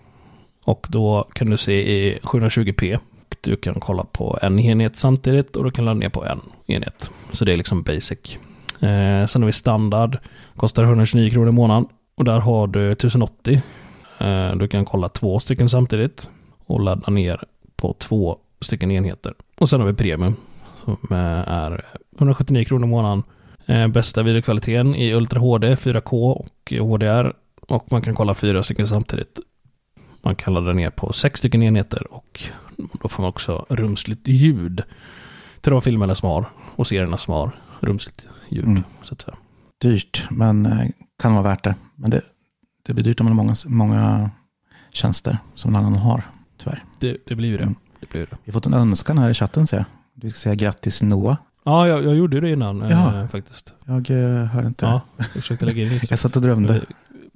[0.64, 1.72] Och då kan du se
[2.07, 2.98] i 720p.
[3.45, 7.11] Du kan kolla på en enhet samtidigt och du kan ladda ner på en enhet.
[7.32, 8.38] Så det är liksom Basic.
[8.80, 10.18] Eh, sen har vi standard,
[10.57, 11.86] kostar 129 kronor i månaden.
[12.14, 13.62] Och där har du 1080.
[14.18, 16.28] Eh, du kan kolla två stycken samtidigt
[16.66, 17.45] och ladda ner
[17.76, 19.34] på två stycken enheter.
[19.59, 20.36] Och sen har vi premium
[20.84, 20.97] som
[21.47, 21.84] är
[22.18, 23.22] 179 kronor i månaden.
[23.66, 27.32] Eh, bästa videokvaliteten i Ultra HD, 4K och HDR.
[27.61, 29.38] Och man kan kolla fyra stycken samtidigt.
[30.25, 32.43] Man kan ladda ner på sex stycken enheter och
[32.77, 34.83] då får man också rumsligt ljud
[35.61, 36.47] till de filmerna som har
[36.77, 37.51] och serierna som har
[37.81, 38.64] rumsligt ljud.
[38.64, 38.83] Mm.
[39.03, 39.37] Så att säga.
[39.81, 40.89] Dyrt, men eh,
[41.22, 41.75] kan vara värt det.
[41.95, 42.20] Men det,
[42.87, 44.31] det blir dyrt om man har många, många
[44.93, 46.22] tjänster som någon annan har,
[46.59, 46.85] tyvärr.
[46.99, 47.62] Det, det blir ju det.
[47.62, 47.75] Mm.
[48.01, 48.37] det, blir det.
[48.45, 49.87] Vi har fått en önskan här i chatten, ser jag.
[50.14, 51.37] Vi ska säga grattis Noah.
[51.64, 53.29] Ja, jag, jag gjorde det innan eh, Ja.
[53.29, 53.72] faktiskt.
[53.85, 54.85] Jag eh, hör inte.
[54.87, 56.07] Ja, jag försökte lägga in lite.
[56.11, 56.83] Jag satt och drömde.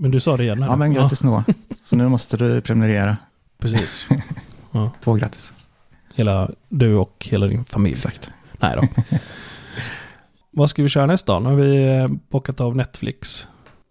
[0.00, 0.60] Men du sa det igen.
[0.60, 1.44] Ja, men grattis Noah.
[1.84, 3.16] Så nu måste du prenumerera.
[3.58, 4.08] precis.
[5.04, 5.52] Två grattis.
[6.14, 7.92] Hela, du och hela din familj.
[7.92, 8.30] Exakt.
[8.60, 9.02] Nej då.
[10.50, 11.38] Vad ska vi köra nästa?
[11.38, 13.46] Nu har vi eh, bockat av Netflix.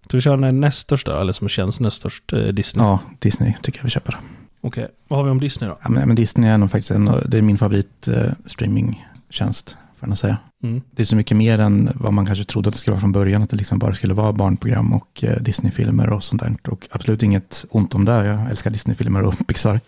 [0.07, 2.85] Ska vi köra den näst största, eller som känns näst störst, eh, Disney?
[2.85, 4.17] Ja, Disney tycker jag vi köper.
[4.61, 5.77] Okej, vad har vi om Disney då?
[5.83, 10.09] Ja, men, men Disney är nog faktiskt en, det är min favorit eh, streamingtjänst, får
[10.09, 10.37] jag säga.
[10.63, 10.81] Mm.
[10.91, 13.11] Det är så mycket mer än vad man kanske trodde att det skulle vara från
[13.11, 16.55] början, att det liksom bara skulle vara barnprogram och eh, Disney-filmer och sånt där.
[16.67, 19.79] Och absolut inget ont om det, jag älskar Disney-filmer och Pixar.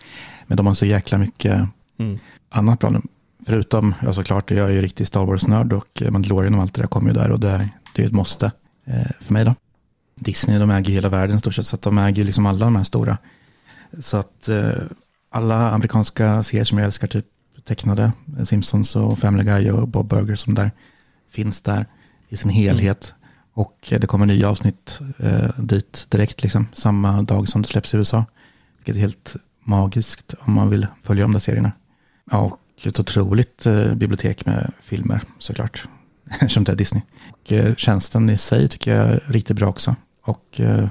[0.46, 2.18] Men de har så jäkla mycket Mm.
[2.50, 3.00] annat bra nu.
[3.46, 6.82] Förutom, ja såklart, jag är ju riktig Star Wars-nörd och eh, Mandalorian och allt det
[6.82, 8.52] där kommer ju där och det, det är ett måste
[8.84, 9.54] eh, för mig då.
[10.14, 12.64] Disney, de äger ju hela världen stort sett, så att de äger ju liksom alla
[12.64, 13.18] de här stora.
[14.00, 14.70] Så att eh,
[15.30, 17.26] alla amerikanska serier som jag älskar, typ
[17.64, 18.12] tecknade,
[18.44, 20.70] Simpsons och Family Guy och Bob Burger som där
[21.30, 21.86] finns där.
[22.28, 23.14] i sin helhet.
[23.52, 27.96] Och det kommer nya avsnitt eh, dit direkt, liksom, samma dag som det släpps i
[27.96, 28.24] USA.
[28.76, 31.72] Vilket är helt magiskt om man vill följa de där serierna.
[32.30, 35.88] Ja, och ett otroligt eh, bibliotek med filmer såklart.
[36.48, 37.02] Som det är Disney.
[37.30, 39.96] Och eh, tjänsten i sig tycker jag är riktigt bra också.
[40.22, 40.88] Och eh,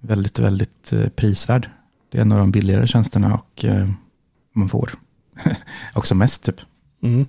[0.00, 1.70] väldigt, väldigt eh, prisvärd.
[2.10, 3.88] Det är en av de billigare tjänsterna och eh,
[4.52, 4.90] man får
[5.94, 6.56] också mest typ.
[7.02, 7.26] Mm.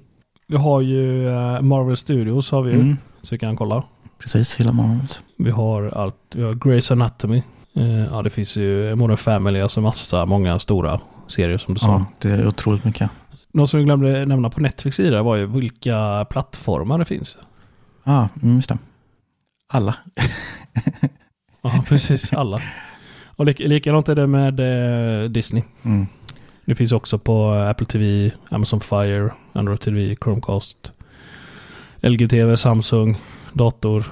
[0.48, 2.98] Vi har ju eh, Marvel Studios har vi ju, Mm.
[3.22, 3.84] så vi kan kolla.
[4.20, 5.08] Precis, hela Marvel.
[5.38, 7.44] Vi har allt, vi har Grey's Anatomy.
[7.76, 11.88] Eh, ja, det finns ju Modern Family, alltså massa, många stora serier som du sa.
[11.88, 13.10] Ja, det är otroligt mycket.
[13.54, 17.38] Något som vi glömde nämna på Netflix sida var ju vilka plattformar det finns.
[18.04, 18.78] Ja, mm, just det.
[19.68, 19.96] Alla.
[21.66, 22.34] Ja, precis.
[22.34, 22.62] Alla.
[23.36, 24.60] Och lik, likadant är det med
[25.24, 25.64] eh, Disney.
[25.86, 26.08] Mm.
[26.66, 30.92] Det finns också på Apple TV, Amazon Fire, Android TV, Chromecast,
[32.02, 33.18] LG-TV, Samsung,
[33.54, 34.06] dator.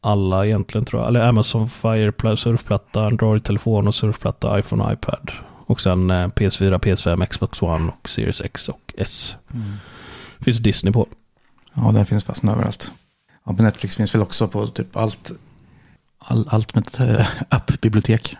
[0.00, 1.08] Alla egentligen tror jag.
[1.08, 5.30] Eller Amazon Fire, pla- surfplatta, Android-telefon och surfplatta, iPhone och iPad.
[5.66, 9.36] Och sen eh, PS4, PS5, Xbox One och Series X och S.
[10.40, 11.08] Finns Disney på.
[11.74, 12.92] Ja, den finns fast överallt.
[13.44, 15.30] Ja, på Netflix finns väl också på typ allt,
[16.18, 18.36] all, allt med ett äh, appbibliotek.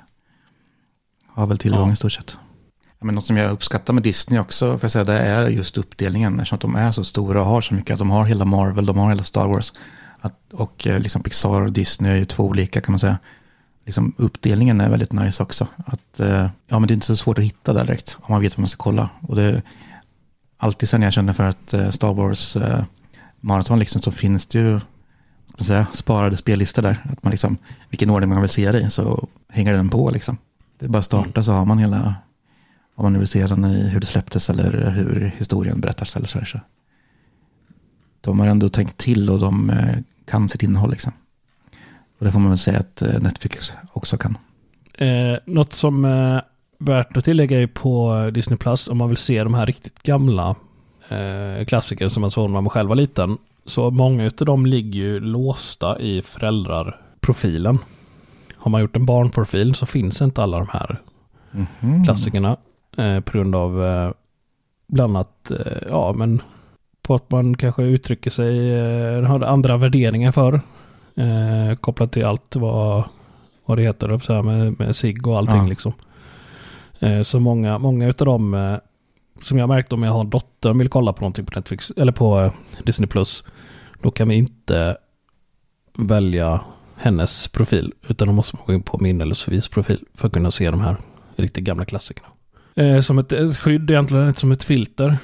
[1.27, 1.93] Har väl tillgång Ja.
[1.93, 2.37] i stort sett.
[3.01, 6.41] Men något som jag uppskattar med Disney också, för jag säga, det är just uppdelningen.
[6.41, 7.93] Eftersom att de är så stora och har så mycket.
[7.93, 9.73] Att de har hela Marvel, de har hela Star Wars.
[10.21, 13.19] Att, och eh, liksom Pixar och Disney är ju två olika kan man säga.
[13.87, 15.67] Liksom uppdelningen är väldigt nice också.
[15.77, 18.41] Att, eh, ja, men det är inte så svårt att hitta där direkt om man
[18.41, 19.11] vet vad man ska kolla.
[19.21, 19.63] Och det
[20.57, 22.85] alltid sen jag känner för att eh, Star Wars eh,
[23.41, 24.81] maraton liksom, så finns det ju
[25.65, 26.99] säga, sparade spellistor där.
[27.13, 27.57] Att man liksom,
[27.91, 30.39] vilken ordning man vill se det i så hänger den på liksom.
[30.79, 32.15] Det är bara att starta så har man hela,
[32.99, 36.27] om man nu vill se den i hur det släpptes eller hur historien berättas eller
[36.27, 36.39] så.
[36.39, 36.61] Här, så.
[38.21, 41.13] De har ändå tänkt till och de eh, kan sitt innehåll liksom.
[42.19, 44.39] Och det får man väl säga att eh, Netflix också kan.
[44.95, 46.43] Eh, något som är
[46.79, 50.55] värt att tillägga är på Disney Plus om man vill se de här riktigt gamla
[51.09, 53.39] eh, klassiker som man såg när man själv var liten.
[53.67, 57.79] Så många av dem ligger ju låsta i föräldrarprofilen.
[58.57, 61.01] Har man gjort en barnprofil så finns inte alla de här
[61.81, 62.05] Mhm.
[62.05, 62.57] klassikerna
[62.99, 64.11] eh, på grund av eh,
[64.87, 66.43] bland annat, eh, ja men
[67.03, 70.55] på att man kanske uttrycker sig, eh, har andra värderingar för
[71.15, 73.05] eh, kopplat till allt vad,
[73.65, 75.67] vad det heter, så här med, med sig och allting Ja.
[75.69, 75.93] liksom.
[76.99, 78.77] Eh, så många, många utav dem eh,
[79.43, 81.91] som jag märkt om jag har en dotter och vill kolla på någonting på Netflix
[81.97, 83.45] eller på eh, Disney Plus,
[84.03, 84.97] då kan vi inte
[85.99, 86.61] välja
[86.97, 90.33] hennes profil, utan då måste man gå in på min eller Sofies profil för att
[90.35, 90.97] kunna se de här
[91.37, 92.29] riktigt gamla klassikerna.
[92.79, 95.19] Eh, som ett, ett skydd egentligen, inte som ett filter.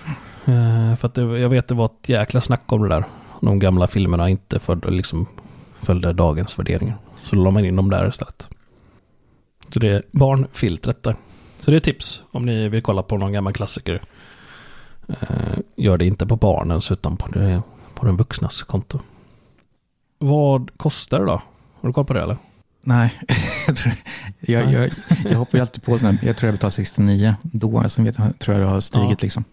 [0.44, 3.04] Eh, för att det, jag vet det var ett jäkla snack om det där.
[3.40, 5.26] De gamla filmerna inte följde, liksom,
[5.82, 6.96] följde dagens värderingar.
[7.22, 8.48] Så då la man in dem där istället.
[9.68, 11.16] Så det är barnfiltret där.
[11.60, 14.02] Så det är tips om ni vill kolla på någon gammal klassiker.
[15.08, 17.62] Eh, gör det inte på barnens utan på, det,
[17.94, 19.00] på den vuxnas konto.
[20.18, 21.42] Vad kostar det då?
[21.80, 22.36] Har du koll på det eller?
[22.84, 23.20] Nej,
[23.66, 23.94] jag, tror,
[24.40, 24.90] jag, jag,
[25.30, 28.38] jag hoppar ju alltid på sådana, jag tror jag betalar 69 då, sen vet, jag-
[28.38, 29.16] tror jag det har stigit Ja.
[29.20, 29.44] liksom.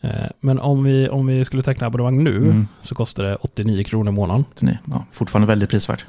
[0.00, 2.68] Eh, men om vi, om vi skulle teckna abonnemang nu Mm.
[2.82, 4.44] så kostar det 89 kronor i månaden.
[4.50, 6.04] 89, Ja, fortfarande väldigt prisvärt.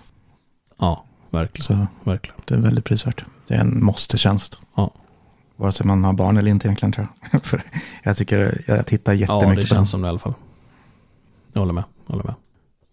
[0.79, 1.63] Ja, verkligen.
[1.63, 2.35] Så verkligen.
[2.45, 3.25] det är väldigt prisvärt.
[3.47, 4.59] Det är en måste-tjänst.
[4.75, 4.91] Ja.
[5.55, 7.43] Vare sig man har barn eller inte egentligen tror jag.
[7.45, 7.61] För
[8.03, 9.79] jag tycker, jag tittar Ja, jättemycket det på den.
[9.79, 10.33] känns som det i alla fall.
[11.53, 11.83] Jag håller med.
[12.07, 12.35] Jag håller med.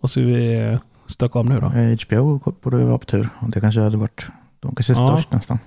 [0.00, 1.66] Vad ska vi eh, stöka om nu då?
[1.66, 3.28] Eh, HBO borde ju vara på tur.
[3.38, 4.26] Och det kanske hade varit,
[4.60, 5.06] de kanske är Ja.
[5.06, 5.58] störst nästan.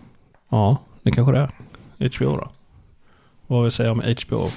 [0.50, 1.52] Ja, det kanske det är.
[2.18, 2.50] HBO då?
[3.48, 4.50] Vad vill vi säga om HBO?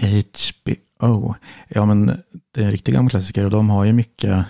[0.00, 1.34] HBO.
[1.68, 2.06] Ja men
[2.54, 4.44] det är en riktig gammal klassiker och de har ju mycket,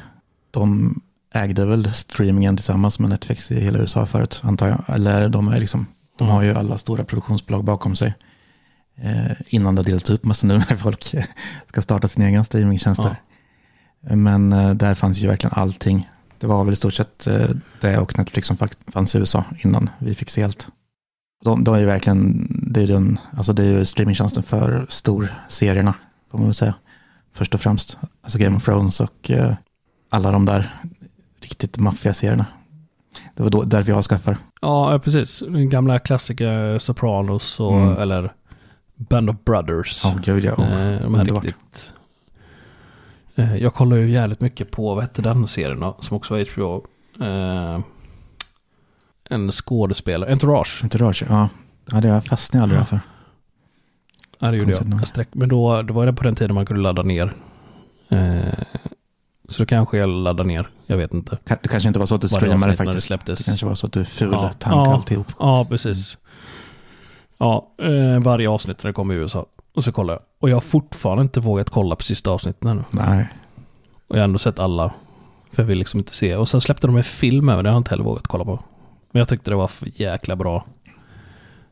[0.51, 0.95] de
[1.35, 4.85] ägde väl streamingen tillsammans med Netflix i hela USA förut antar jag.
[4.87, 5.87] Eller de är liksom,
[6.19, 8.15] de har ju alla stora produktionsbolag bakom sig.
[8.97, 11.05] Eh, innan det har delats upp massa nu när folk
[11.69, 13.17] ska starta sina egna streamingtjänster.
[14.01, 16.09] Men eh, där fanns ju verkligen allting.
[16.39, 17.49] Det var väl i stort sett eh,
[17.81, 18.57] det och Netflix som
[18.93, 20.69] fanns i USA innan vi fick se allt.
[21.45, 25.95] De, de är ju verkligen, det är, den, alltså det är ju streamingtjänsten för storserierna,
[26.31, 26.75] får man väl säga.
[27.33, 27.99] Först och främst.
[28.23, 29.55] Alltså Game of Thrones och eh,
[30.11, 30.71] alla de där
[31.41, 32.47] riktigt maffiga serierna.
[33.35, 34.37] Det var då, därför jag skaffar.
[34.61, 35.43] Ja, precis.
[35.49, 37.99] Gamla klassiker Sopranos och, Mm.
[37.99, 38.33] eller
[38.97, 40.01] Band of Brothers.
[40.05, 40.53] Ja, gud ja.
[40.53, 41.45] Oh, de här underbart.
[41.45, 41.95] riktigt...
[43.39, 46.53] Eh, Jag kollar ju jävligt mycket på, vad hette den serien då, som också var
[46.53, 46.87] HBO?
[47.25, 47.81] Eh,
[49.31, 50.81] en skådespelare, Entourage.
[50.83, 51.49] Entourage, ja.
[51.93, 52.85] Ja, det fastnade jag aldrig Ja.
[52.85, 53.01] för.
[54.39, 55.01] Ja, det gjorde Konstigt jag.
[55.01, 55.09] jag.
[55.09, 57.33] Sträck, men då, det var det på den tiden man kunde ladda ner
[58.09, 58.39] eh,
[59.49, 60.69] Så då kanske jag laddar ner.
[60.87, 61.39] Jag vet inte.
[61.45, 62.97] Det kanske inte var så att du streamade det faktiskt.
[62.97, 63.45] Det, släpptes.
[63.45, 64.51] kanske var så att du ful Ja.
[64.65, 65.27] alltihop.
[65.39, 66.17] Ja, precis.
[67.39, 69.47] Ja, eh, varje avsnitt när det kommer i USA.
[69.79, 70.23] Och så kollar jag.
[70.39, 72.83] Och jag har fortfarande inte vågat kolla på sista avsnittet ännu.
[72.91, 73.29] Nej.
[74.09, 74.95] Och jag har ändå sett alla.
[75.53, 76.37] För jag vill liksom inte se.
[76.37, 77.69] Och sen släppte de en film över det.
[77.69, 78.63] har jag inte heller vågat kolla på.
[79.11, 80.65] Men jag tyckte det var för jäkla bra.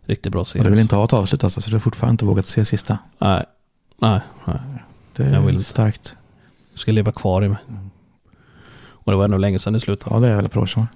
[0.04, 0.60] Riktigt bra serie.
[0.60, 2.64] Och du vill inte ha ett avslut alltså, så du har fortfarande inte vågat se
[2.64, 2.98] sista.
[3.18, 3.44] Nej.
[3.98, 4.20] Nej.
[4.44, 4.56] nej.
[5.16, 5.64] Det Jag är vill inte.
[5.66, 6.16] starkt.
[6.72, 7.58] Jag ska leva kvar i mig.
[8.78, 10.16] Och det var ändå länge sedan det slutade.
[10.16, 10.86] Ja, det är väl bra så.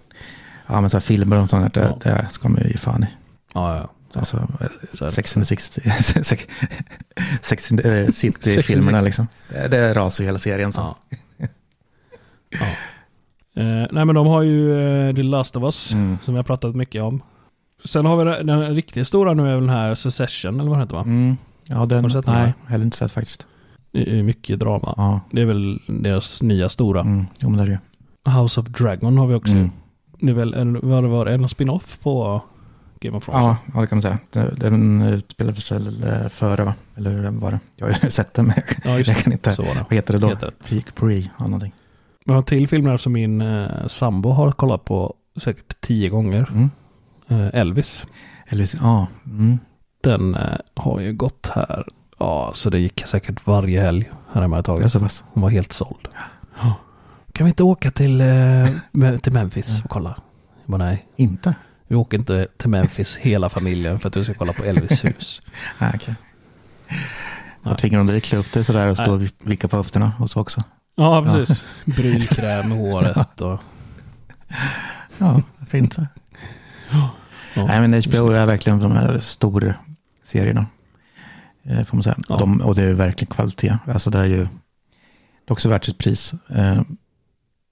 [0.66, 2.11] Ja, men så här filmer och sånt där, det, Ja.
[2.16, 3.06] det ska man ju ge fan i.
[3.54, 3.88] Ja, ja.
[4.14, 4.48] Alltså.
[5.11, 5.80] Sex and the Sixty,
[7.42, 9.04] Sex- the City-filmerna City.
[9.04, 9.26] liksom.
[9.48, 10.80] Det, det rasar ju hela serien så.
[10.80, 10.96] Ja.
[12.50, 12.66] ja.
[13.62, 15.92] Eh, nej men de har ju eh, The Last of Us.
[15.92, 16.18] Mm.
[16.22, 17.22] Som jag har pratat mycket om.
[17.84, 20.78] Sen har vi den, den riktigt stora nu är väl den här Secession eller vad
[20.78, 21.02] den heter va?
[21.02, 21.36] Mm.
[21.66, 23.46] Ja, den, Har du sett den nej, heller inte sett faktiskt.
[23.92, 24.94] Det är mycket drama.
[24.96, 27.00] Ja, Det är väl deras nya stora.
[27.00, 27.26] mm.
[27.40, 28.32] jo men det är det ju.
[28.40, 29.52] House of Dragon har vi också.
[29.52, 29.70] Mm.
[30.20, 32.42] Det är väl en, vad det var, en spin-off på
[33.01, 33.42] Game of Thrones?
[33.42, 34.51] Ja, ja, det kan man säga.
[34.57, 35.80] Den utspelade sig
[36.30, 36.74] före va?
[36.96, 37.61] Eller hur var det?
[37.76, 39.55] Jag har ju sett den men ja jag kan inte.
[39.55, 39.84] Så var det.
[39.88, 40.28] Vad heter det då?
[40.28, 40.53] Heter.
[40.68, 41.72] Peak Pre, ja någonting.
[42.24, 46.51] Vi har till filmer som min eh, sambo har kollat på säkert tio gånger.
[46.53, 46.70] Mm.
[47.28, 48.05] Eh, Elvis.
[48.48, 49.07] Elvis, ja.
[49.26, 49.59] Mm.
[50.01, 51.84] Den eh, har ju gått här.
[52.18, 54.82] Ja, så det gick säkert varje helg här hemma ett tag.
[55.32, 56.09] Hon var helt såld.
[56.61, 56.74] Ja.
[57.32, 60.16] Kan vi inte åka till, eh, till Memphis och kolla?
[60.64, 61.55] Jag bara, nej, Inte?
[61.91, 65.43] Vi åker inte till Memphis hela familjen för att du ska kolla på Elvis hus.
[65.78, 65.99] Nej.
[67.62, 70.12] Då tvingar de dig att klä upp dig sådär och stå och vicka på höfterna
[70.18, 70.62] och så också.
[70.95, 71.64] Ja, precis.
[71.84, 73.61] Brylkräm i håret och...
[75.18, 76.09] Ja, varför inte?
[76.91, 77.11] Ja.
[77.55, 79.74] Nej, men HBO är verkligen de här stora
[80.22, 80.66] serierna.
[81.62, 82.16] Eh, får man säga.
[82.28, 82.34] Ja.
[82.34, 83.76] Och, de, och det är verkligen kvalitet.
[83.86, 84.38] Alltså det är ju
[85.45, 86.32] det är också värt sitt pris.
[86.49, 86.82] Eh,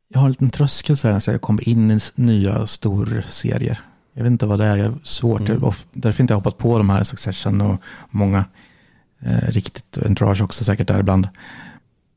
[0.09, 3.81] jag har en liten tröskel så här, så jag kommer in i nya storserier.
[4.19, 5.49] Jag vet inte vad det är, jag har svårt.
[5.49, 5.62] Mm.
[5.93, 8.45] Därför inte jag hoppat på de här Succession och många
[9.21, 11.29] eh, riktigt, Entourage också säkert där ibland.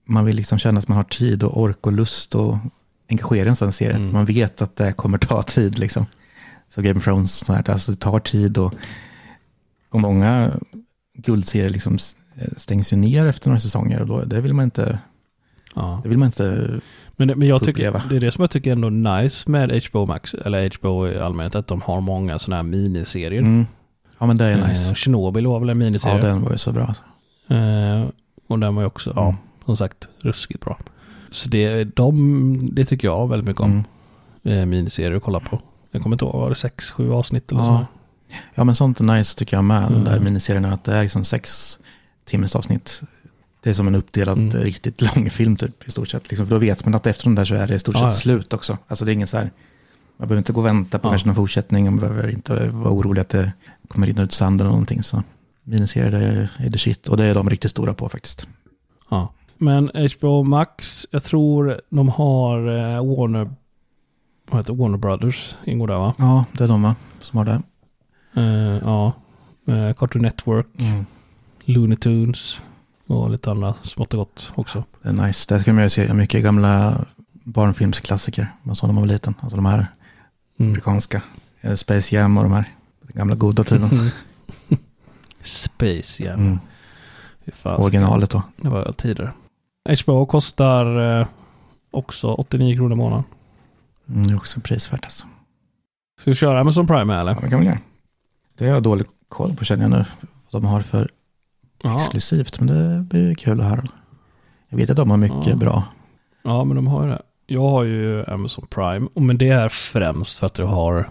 [0.06, 2.58] Man vill liksom känna att man har tid och ork och lust och
[3.10, 3.96] engagera en sån serie.
[3.96, 4.14] Mm.
[4.14, 6.06] Man vet att det kommer ta tid liksom.
[6.70, 8.74] Så Game of Thrones, så här, alltså det tar tid och,
[9.90, 10.52] och många
[11.18, 12.16] guldserier liksom s-
[12.58, 15.00] stängs ju ner efter några säsonger och då, det vill man inte,
[15.76, 16.00] Ja.
[16.04, 16.80] det vill man inte,
[17.28, 20.06] Men, men jag tycker, det är det som jag tycker är ändå nice med HBO
[20.06, 23.40] Max, eller HBO i allmänhet, att de har många sådana här miniserier.
[23.42, 23.66] mm.
[24.20, 24.96] ja men det är Eh, nice.
[24.96, 26.22] Chernobyl var väl en Ja miniserie.
[26.22, 26.86] den var ju så bra.
[26.86, 27.04] alltså.
[27.54, 28.06] Eh,
[28.48, 30.78] och den var ju också, ja, som sagt, ruskigt bra.
[31.30, 33.84] Så det, de, det tycker jag väldigt mycket om.
[34.44, 34.60] Mm.
[34.60, 35.60] Eh, miniserier att kolla på.
[35.92, 37.86] Jag kommer inte ihåg, var det sex, sju avsnitt eller Ja.
[38.30, 38.34] så?
[38.56, 40.04] Ja men sånt är nice tycker jag med, de Mm.
[40.04, 41.78] där miniserierna, att det är liksom sex
[42.26, 43.02] timmars avsnitt.
[43.64, 44.56] Det är som en uppdelad Mm.
[44.58, 46.30] eh, riktigt lång film typ i stort sett.
[46.30, 48.04] Liksom, för då vet man att efter den där så är det i stort sett
[48.04, 48.12] ja.
[48.12, 48.78] slut också.
[48.88, 49.52] Alltså det är ingen så här,
[50.18, 51.10] man behöver inte gå och vänta på Ja.
[51.12, 53.52] kanske någon fortsättning, man behöver inte vara orolig att det
[53.88, 55.04] kommer in ut sand eller någonting.
[55.04, 55.24] Så
[55.64, 58.48] miniserier det är, är det shit, och det är de riktigt stora på faktiskt.
[59.10, 59.34] Ja.
[59.58, 63.52] Men HBO Max, jag tror de har eh, Warner,
[64.52, 64.74] vad heter?
[64.74, 66.14] Warner Brothers ingår där va?
[66.18, 67.62] Ja, det är de va, som har det.
[68.42, 69.14] Eh, ja.
[69.98, 71.06] Cartoon Network, Mm.
[71.66, 72.58] Looney Tunes
[73.12, 74.84] och lite andra smått och gott också.
[75.02, 79.02] Det är nice, där kan man ju se mycket gamla barnfilmsklassiker, man såg när man
[79.04, 79.34] var liten.
[79.40, 79.88] Alltså de här
[80.60, 80.72] Mm.
[80.72, 81.22] amerikanska,
[81.62, 82.66] eh, Space Jam och de här
[83.08, 83.90] gamla goda tiden.
[85.44, 86.40] Space Jam.
[86.40, 86.60] Mm.
[87.64, 88.44] Originalet då.
[88.58, 89.32] Det var tidigare.
[90.04, 91.28] HBO kostar eh,
[91.92, 93.24] också 89 kronor i månaden.
[94.10, 95.26] Mm, det är också prisvärt alltså.
[96.22, 97.32] Ska vi köra Amazon Prime eller?
[97.34, 97.78] Ja, det kan vi göra.
[98.58, 100.06] Det har jag dålig koll på känner jag nu.
[100.52, 101.10] Vad de har för
[101.84, 101.96] Ja.
[101.96, 102.60] exklusivt.
[102.60, 103.84] Men det blir kul att höra.
[104.70, 105.56] Jag vet att de har mycket Ja.
[105.56, 105.84] bra.
[106.44, 107.22] ja, men de har det.
[107.48, 111.10] Jag har ju Amazon Prime, men det är främst för att jag har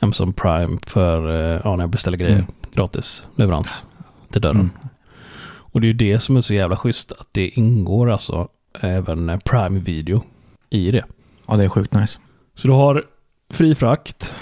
[0.00, 2.32] Amazon Prime för eh, ja, när jag beställer grejer.
[2.34, 2.46] Mm.
[2.72, 3.84] Gratis leverans
[4.32, 4.56] till dörren.
[4.56, 4.70] Mm.
[5.48, 8.48] Och det är ju det som är så jävla schysst, att det ingår alltså
[8.80, 10.22] även Prime Video
[10.70, 11.04] i det.
[11.46, 12.18] Ja, det är sjukt nice.
[12.54, 13.04] Så du har
[13.50, 14.34] fri frakt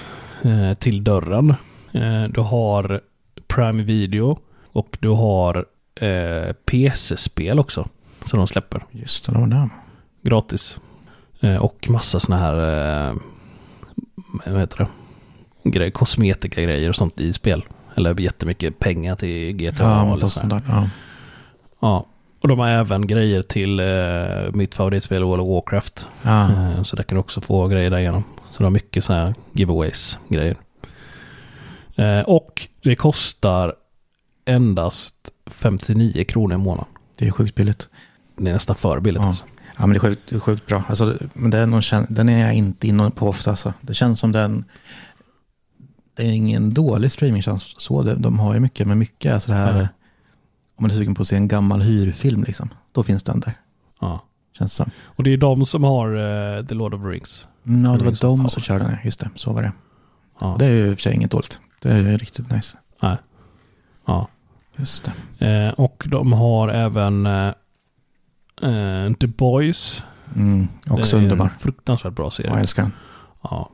[0.43, 1.55] eh, till dörren.
[1.93, 3.01] Eh, du har
[3.47, 4.39] Prime Video
[4.75, 5.65] och du har
[6.01, 7.89] eh, PC-spel också.
[8.27, 9.69] Som de släpper Just det, de där.
[10.23, 10.79] gratis.
[11.41, 12.57] Eh, och massa sådana här,
[13.09, 13.15] eh,
[14.47, 14.89] vad heter det?
[15.71, 17.65] Grej, kosmetika grejer och sånt i spel.
[17.97, 19.83] Eller jättemycket pengar till GTA.
[19.85, 20.63] Ja, eller sånt där.
[20.69, 20.89] Ja.
[21.81, 22.07] Ja.
[22.41, 26.07] Och de har även grejer till eh, mitt favoritspel World of Warcraft.
[26.23, 26.43] Ja.
[26.51, 28.25] Eh, Så där kan du också få grejer därigenom.
[28.53, 30.57] Så du har mycket sådana här giveaways grejer.
[31.97, 33.75] Eh, Och det kostar
[34.45, 36.93] endast 59 kronor i månaden.
[37.19, 37.89] Det är sjukt billigt.
[38.37, 39.29] Det är nästan för billigt Ja.
[39.29, 39.45] alltså.
[39.77, 40.85] Ja, men det är sjukt, sjukt bra.
[40.89, 43.51] Alltså, men den, den är jag inte inne på ofta.
[43.51, 43.73] Alltså.
[43.81, 44.65] Det känns som den...
[46.17, 48.03] Det är ingen dålig streamingtjänst så.
[48.03, 49.75] De har ju mycket, men mycket är så här...
[49.75, 49.87] Mm.
[50.77, 53.55] Om man är sugen på att se en gammal hyrfilm, liksom, då finns den där.
[54.01, 54.23] Ja.
[54.59, 54.91] Känns det som.
[55.05, 57.49] Och det är de som har uh, The Lord of the Rings.
[57.67, 58.97] Mm, ja, det var de som körde den.
[59.05, 59.73] Just det, så var det.
[60.41, 60.57] Ja.
[60.59, 61.61] Det är ju i och för sig inget dåligt.
[61.83, 62.77] Det är riktigt nice.
[63.03, 63.17] Nej.
[64.07, 64.29] Ja.
[64.77, 65.47] Just det.
[65.47, 67.49] Eh, och de har även eh,
[68.63, 70.05] eh The Boys.
[70.37, 71.51] Mm, också underbar.
[71.59, 72.51] Fruktansvärt bra serie.
[72.51, 72.93] Ja, jag älskar den.
[73.43, 73.71] Ja.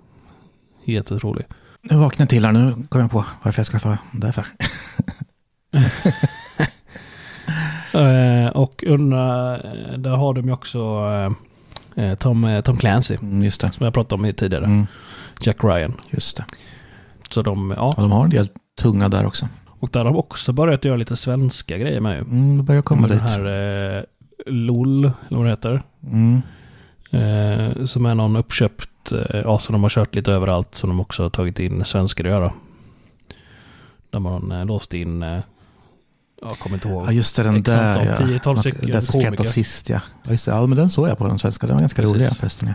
[0.85, 1.47] Helt otrolig.
[1.83, 2.53] Nu vaknade jag till här.
[2.53, 4.47] Nu kom jag på varför jag skaffade därför.
[8.47, 10.79] eh, och under, eh, där har de ju också
[11.97, 13.17] eh, eh Tom, Tom Clancy.
[13.23, 13.73] Mm, just det.
[13.73, 14.65] Som jag pratade om tidigare.
[14.65, 14.87] Mm.
[15.41, 15.97] Jack Ryan.
[16.11, 16.45] Just det.
[17.31, 17.95] Så de, ja.
[17.97, 18.03] ja.
[18.03, 18.49] De har en del
[18.81, 19.49] tunga där också.
[19.81, 22.21] Och där har de också börjat göra lite svenska grejer med ju.
[22.21, 23.19] Mm, det börjar komma dit.
[23.19, 24.05] Den här eh,
[24.47, 25.83] LOL, eller vad det heter.
[26.07, 26.43] Mm.
[27.11, 30.75] Eh, som är någon uppköpt, eh, ja som de har kört lite överallt.
[30.75, 32.53] Som de också har tagit in svenskar att göra.
[34.11, 35.41] Där man eh, låst in, eh,
[36.43, 37.05] jag kommer inte ihåg.
[37.07, 38.27] Ja just det, den där ja.
[38.27, 40.01] 10-12 stycken Den som skrattade sist ja.
[40.23, 40.53] Ja, just det.
[40.53, 41.67] ja men den såg jag på den svenska.
[41.67, 42.75] Den var ganska rolig förresten ja.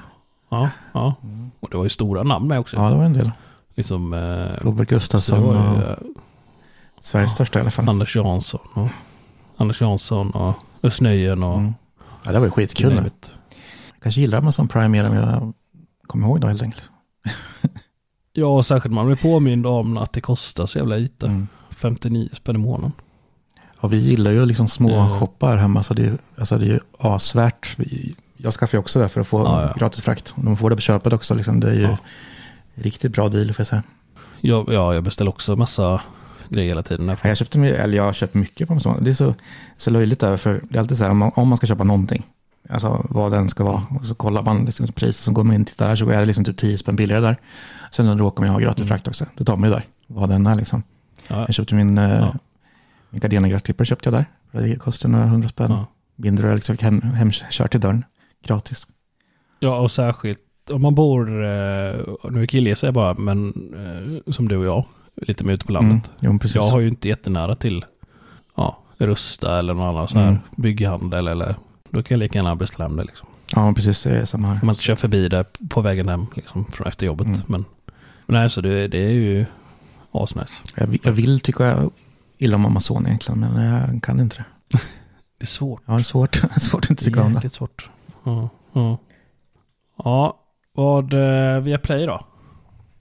[0.49, 1.15] Ja, ja.
[1.23, 1.51] Mm.
[1.59, 2.77] Och det var ju stora namn med också.
[2.77, 3.31] Ja det var en del.
[3.75, 5.97] Liksom, eh, Robert Gustafsson och...
[6.99, 7.89] Sveriges ja, största i alla fall.
[7.89, 8.67] Anders Jansson.
[8.73, 8.87] Och,
[9.57, 11.59] Anders Jansson och Östnöjen och...
[11.59, 11.73] Mm.
[12.23, 12.93] Ja, det var ju skitkul.
[12.93, 13.11] Jag
[14.01, 15.53] kanske gillar Amazon Prime mer än jag
[16.07, 16.89] kommer ihåg då helt enkelt.
[18.33, 21.25] ja, särskilt man blir påmind om att det kostar så jävla lite.
[21.25, 21.47] Mm.
[21.69, 22.91] 59 spänn i månaden.
[23.81, 25.19] Ja, vi gillar ju liksom små mm.
[25.19, 27.77] shoppar hemma, så det är, alltså det är ju asvärt.
[28.37, 29.73] Jag skaffar ju också det för att få ja, ja.
[29.77, 30.33] gratis frakt.
[30.35, 31.59] De får det på köpet också, liksom.
[31.59, 31.97] det är ju ja.
[32.75, 33.83] riktigt bra deal får jag säga.
[34.41, 36.01] Ja, ja, jag beställer också massa
[36.49, 37.17] grejer hela tiden.
[37.23, 39.03] Jag köpte, eller jag har köpt mycket på Amazon.
[39.03, 39.33] Det är så,
[39.77, 41.83] så löjligt där, för det är alltid så här om man, om man ska köpa
[41.83, 42.23] någonting,
[42.69, 45.61] alltså vad den ska vara, och så kollar man liksom priset som går man in
[45.61, 47.37] och tittar där, så är det liksom typ 10 spänn billigare där.
[47.91, 48.87] Sen råkar man ju ha gratis mm.
[48.87, 50.83] frakt också, då tar man ju där, vad den är liksom.
[51.27, 51.39] Ja.
[51.45, 52.33] Jag köpte min, eh, ja.
[53.09, 55.71] min Gardena-gräsklippare köpte jag där, för det kostar några hundra spänn.
[55.71, 55.85] Ja.
[56.15, 58.05] Mindre liksom hem, hemkört till dörren,
[58.43, 58.87] gratis.
[59.59, 60.39] Ja, och särskilt
[60.69, 61.95] om man bor, eh,
[62.31, 63.53] nu killgissar jag bara, men
[64.25, 64.85] eh, som du och jag,
[65.15, 66.11] lite mer ute på landet.
[66.21, 67.85] Mm, jo, jag har ju inte jättenära till
[68.55, 70.39] ja, Rusta eller någon annan sån här mm.
[70.55, 71.55] bygghandel eller
[71.89, 73.27] då kan jag lika gärna hem det liksom.
[73.55, 74.03] Ja, precis.
[74.03, 74.53] Det är samma här.
[74.61, 77.27] Om man inte kör förbi det på vägen hem liksom, från efter jobbet.
[77.27, 77.41] Mm.
[77.47, 77.65] Men,
[78.25, 79.45] men nej, så det, det är ju
[80.11, 80.53] asnice.
[80.75, 81.89] Jag, jag vill tycka
[82.37, 84.77] illa om Amazon egentligen, men jag kan inte det.
[85.37, 85.81] det är svårt.
[85.85, 86.35] Ja, det är svårt.
[86.57, 87.39] svårt att inte tycka om det.
[87.39, 87.89] Det är svårt.
[88.23, 88.97] Ja, ja.
[89.97, 90.39] ja
[90.73, 92.25] vad eh, via Play då?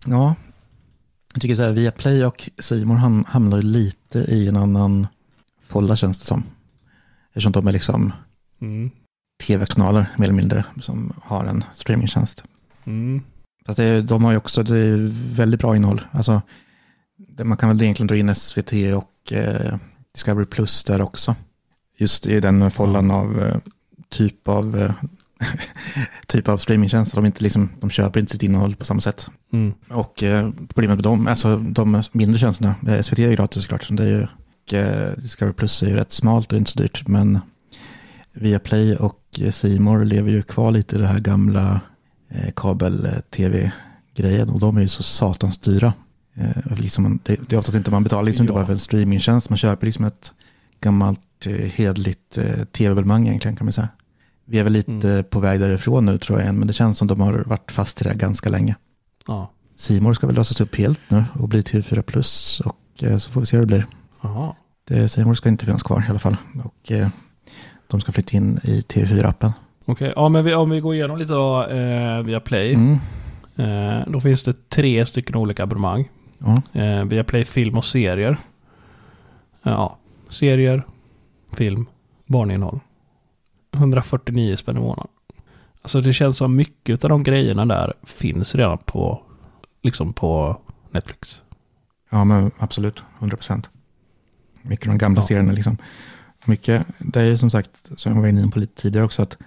[0.06, 0.34] Ja,
[1.34, 5.06] jag tycker så här, Viaplay och Simon ham hamnar lite i en annan
[5.66, 6.42] folla känns det som.
[7.28, 8.12] Eftersom de är liksom
[8.60, 8.90] mm.
[9.46, 12.44] tv-kanaler mer eller mindre som har en streamingtjänst.
[12.84, 13.22] Mm.
[13.66, 16.00] Fast det, de har ju också det är väldigt bra innehåll.
[16.10, 16.42] Alltså,
[17.16, 19.78] det, man kan väl egentligen dra in SVT och eh,
[20.12, 21.36] Discovery Plus där också.
[21.96, 23.56] Just i den follan av eh,
[24.08, 24.92] typ av eh,
[26.26, 27.16] typ av streamingtjänster.
[27.16, 29.28] De, inte liksom, de köper inte sitt innehåll på samma sätt.
[29.52, 29.74] Mm.
[29.90, 33.86] Och eh, problemet med dem, alltså de mindre tjänsterna, eh, SVT är ju gratis såklart,
[33.90, 34.26] det är ju,
[34.66, 37.40] och, eh, Discovery Plus är ju rätt smalt och inte så dyrt, men
[38.32, 41.80] Viaplay och Simor lever ju kvar lite i det här gamla
[42.28, 45.92] eh, kabel-tv-grejen och de är ju så satans dyra.
[46.34, 48.44] Eh, liksom, det, det är oftast inte, man betalar liksom ja.
[48.44, 50.32] inte bara för en streamingtjänst, man köper liksom ett
[50.80, 53.88] gammalt eh, hedligt eh, tv-abonnemang egentligen kan man säga.
[54.44, 55.24] Vi är väl lite mm.
[55.24, 58.00] på väg därifrån nu tror jag igen, men det känns som de har varit fast
[58.00, 58.76] i det ganska länge.
[59.26, 59.50] Ja.
[59.74, 63.40] Simor ska väl lösas upp helt nu och bli TV4 plus och eh, så får
[63.40, 63.86] vi se hur det blir.
[64.20, 64.56] Aha.
[65.08, 67.08] Simor ska inte finnas kvar i alla fall och eh,
[67.86, 69.52] de ska flytta in i TV4-appen.
[69.84, 70.12] Okej, okay.
[70.16, 72.74] ja men vi, om vi går igenom lite då eh, via Play.
[72.74, 72.98] Mm.
[73.56, 76.08] Eh, då finns det tre stycken olika abonnemang.
[76.72, 78.36] Eh, via Play film och serier.
[79.62, 80.82] Ja, serier,
[81.52, 81.86] film,
[82.26, 82.80] barninnehåll.
[83.74, 85.08] 149 spänn i månaden.
[85.82, 89.22] Alltså det känns som mycket av de grejerna där finns redan på,
[89.82, 90.60] liksom på
[90.90, 91.42] Netflix.
[92.10, 93.70] Ja men absolut, 100 procent.
[94.62, 95.26] Mycket av de gamla ja.
[95.26, 95.76] serierna liksom.
[96.44, 99.38] Mycket, det är ju som sagt, som jag var inne på lite tidigare också, att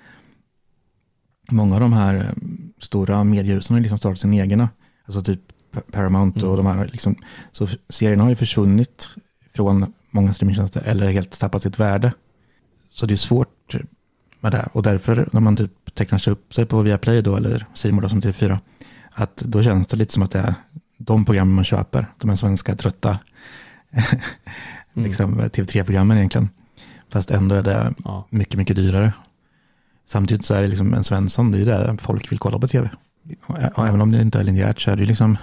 [1.51, 2.43] många av de här eh,
[2.79, 4.69] stora mediehusen har liksom startat sin egna.
[5.05, 5.41] Alltså typ
[5.91, 6.65] Paramount och mm.
[6.65, 7.15] de här, liksom,
[7.51, 9.09] så serierna har ju försvunnit
[9.53, 12.13] från många streamingtjänster eller helt tappat sitt värde.
[12.89, 13.75] Så det är svårt
[14.39, 14.69] med det.
[14.73, 18.09] Och därför när man typ tecknar sig upp sig på Viaplay då, eller Simor då
[18.09, 18.59] som TV4,
[19.11, 20.53] att då känns det lite som att det är
[20.97, 23.19] de programmen man köper, de här svenska trötta
[24.93, 25.07] mm.
[25.07, 26.49] liksom, TV3-programmen egentligen.
[27.09, 28.27] Fast ändå är det ja.
[28.29, 29.13] mycket, mycket dyrare.
[30.05, 32.67] Samtidigt så är det liksom en Svensson, det är ju det folk vill kolla på
[32.67, 32.89] tv.
[33.47, 35.37] Och även om det inte är linjärt så är det ju liksom,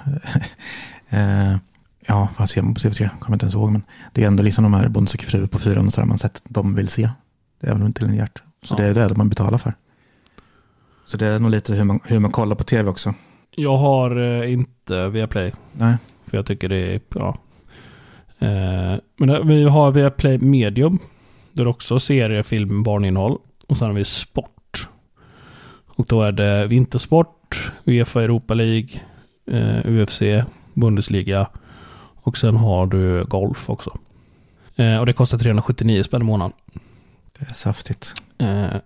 [1.09, 1.57] eh,
[2.07, 3.09] ja, vad ser man på TV3?
[3.19, 3.83] Kommer inte ens ihåg, men
[4.13, 6.43] det är ändå liksom de här Bonde söker fru på fyran och sådär man sett
[6.45, 7.11] de vill se.
[7.61, 8.43] Det är även om det inte är linjärt.
[8.65, 8.85] Så Ja.
[8.93, 9.73] det är det man betalar för.
[11.07, 13.15] Så det är nog lite hur man, hur man kollar på tv också.
[13.51, 15.53] Jag har eh, inte Viaplay.
[15.73, 15.97] Nej,
[16.27, 17.39] För jag tycker det är bra.
[18.39, 20.99] Eh, men det- vi har Viaplay Medium.
[21.53, 23.39] Där också serier, film, barninnehåll.
[23.69, 24.89] Och sen har vi sport.
[25.87, 28.89] Och då är det vintersport, Uefa Europa League,
[29.47, 30.23] eh, UFC,
[30.75, 31.47] Bundesliga.
[32.23, 33.99] Och sen har du golf också.
[34.77, 36.53] Eh, och det kostar 379 spänn i månaden.
[37.39, 38.15] det är saftigt.
[38.39, 38.77] Eh,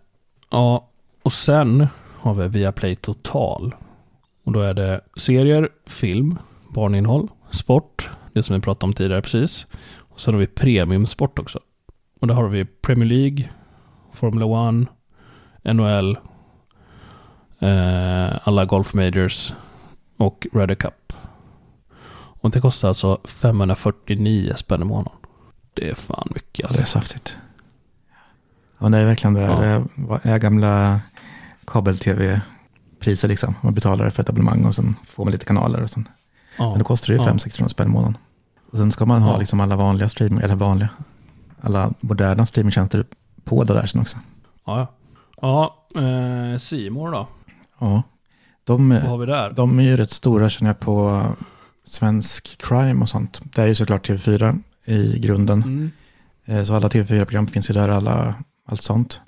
[0.50, 0.88] ja,
[1.22, 1.86] och sen
[2.18, 3.74] har vi Viaplay Total.
[4.44, 6.38] Och då är det serier, film,
[6.68, 9.66] barninnehåll, sport, det som vi pratade om tidigare precis.
[9.98, 11.60] Och sen har vi premiumsport också.
[12.20, 13.48] Och då har vi Premier League,
[14.12, 14.68] Formula
[15.62, 16.18] 1, NHL,
[17.58, 19.52] eh, alla Golf Majors
[20.16, 21.12] och Ryder Cup.
[22.40, 25.18] Och det kostar alltså 549 spänn i månaden.
[25.74, 26.76] Det är fan mycket Ja, alltså.
[26.76, 27.36] det är saftigt.
[28.78, 29.40] Ja, det är verkligen det.
[29.40, 29.60] Ja.
[30.22, 31.00] Det är- gamla
[31.66, 33.54] kabel-tv-priser liksom.
[33.60, 35.82] Man betalar för ett abonnemang och sen får man lite kanaler.
[35.82, 36.08] Och sen.
[36.58, 36.70] Ja.
[36.70, 37.32] Men då kostar det ju Ja.
[37.32, 38.16] 500-600 spänn i månaden.
[38.72, 39.38] Och sen ska man ha Ja.
[39.38, 40.88] liksom alla vanliga streaming, eller vanliga,
[41.60, 43.04] alla moderna streamingtjänster
[43.44, 44.18] på det där sen också.
[44.66, 44.94] Ja, ja.
[45.94, 47.28] Ja, eh, Simor då?
[47.78, 48.02] Ja,
[48.64, 49.52] de, Vad har vi där?
[49.52, 51.22] de är ju rätt stora känner jag på
[51.84, 53.40] svensk crime och sånt.
[53.54, 55.62] Det är ju såklart TV4 i grunden.
[55.62, 55.90] Mm.
[56.44, 58.34] Eh, Så alla TV4-program finns ju där, alla,
[58.68, 59.20] allt sånt.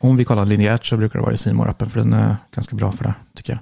[0.00, 2.76] Om vi kollar linjärt så brukar det vara i simor appen för den är ganska
[2.76, 3.60] bra för det, tycker jag.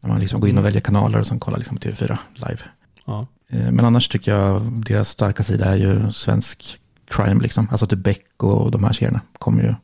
[0.00, 2.58] När man liksom går in och väljer kanaler och sen kollar liksom TV4 live.
[3.06, 3.26] Ja.
[3.50, 6.78] Eh, Men annars tycker jag deras starka sida är ju svensk
[7.10, 7.68] crime, liksom.
[7.70, 9.74] Alltså typ Beck och de här serierna kommer ju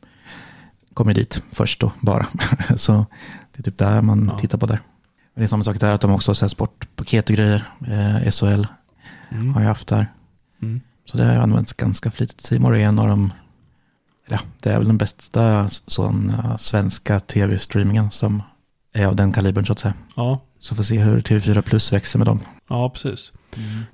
[0.93, 2.25] kommer dit först då, bara.
[2.75, 3.05] så
[3.51, 4.39] det är typ där man Ja.
[4.39, 4.79] tittar på där.
[5.33, 7.63] Men det är samma sak där, att de också har sportpaket och grejer.
[7.87, 8.65] Eh, SHL
[9.31, 9.53] Mm.
[9.53, 10.07] har jag haft där.
[10.61, 10.81] Mm.
[11.05, 12.41] Så det har använts ganska flitigt.
[12.41, 13.33] Simor är en av de,
[14.31, 18.43] ja, det är väl den bästa sån uh, svenska tv-streamingen som
[18.93, 19.93] är av den kalibern så att säga.
[20.15, 20.39] Ja.
[20.59, 22.39] Så får se hur TV4 Plus växer med dem.
[22.69, 23.31] ja, precis.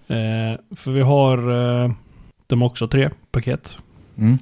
[0.07, 1.37] Eh, för vi har
[1.83, 1.91] eh,
[2.47, 3.77] de också tre paket.
[4.17, 4.37] Mm.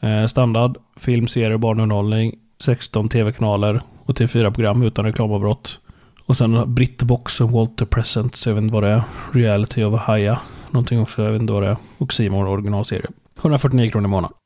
[0.00, 5.80] Eh, standard, film, serie, barnunderhållning, 16 tv-kanaler och TV4-program utan reklamavbrott.
[6.26, 9.02] Och sen Britbox och Walter Present, jag vet inte vad det är.
[9.32, 11.76] Reality of Haya, någonting också, jag vet inte vad det är.
[11.98, 13.06] Och Simon originalserie.
[13.40, 14.36] 149 kronor i månaden.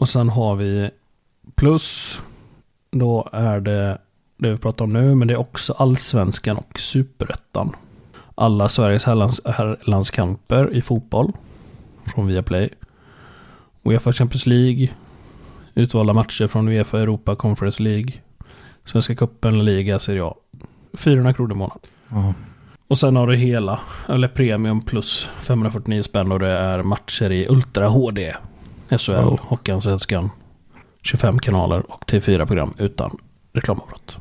[0.00, 0.90] Och sen har vi
[1.54, 2.18] plus,
[2.90, 3.98] då är det
[4.36, 7.76] det vi pratar om nu, men det är också Allsvenskan och Superettan.
[8.34, 11.32] Alla Sveriges herrlands, herrlandskamper i fotboll
[12.04, 12.70] från Viaplay.
[13.82, 14.88] Uefa Champions League.
[15.74, 18.12] Utvalda matcher från Uefa Europa Conference League.
[18.84, 20.34] Svenska cupen, Liga, Serie A.
[20.92, 21.80] 400 kronor i månaden.
[22.88, 27.48] Och sen har du hela, eller premium plus 549 spänn och det är matcher i
[27.48, 28.34] Ultra HD.
[28.98, 29.38] SHL, Wow.
[29.42, 30.30] Hockeyallsvenskan.
[31.02, 33.18] 25 kanaler och T4-program utan
[33.52, 34.18] reklamavbrott.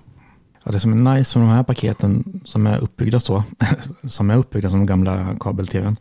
[0.63, 3.43] Ja, det som är nice med de här paketen som är uppbyggda så,
[4.07, 5.95] som är uppbyggda som gamla kabel-tvn,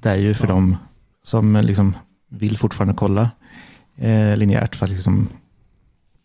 [0.00, 0.54] det är ju för Ja.
[0.54, 0.76] dem
[1.22, 1.96] som liksom
[2.28, 3.30] vill fortfarande kolla
[3.96, 5.28] eh, linjärt för att liksom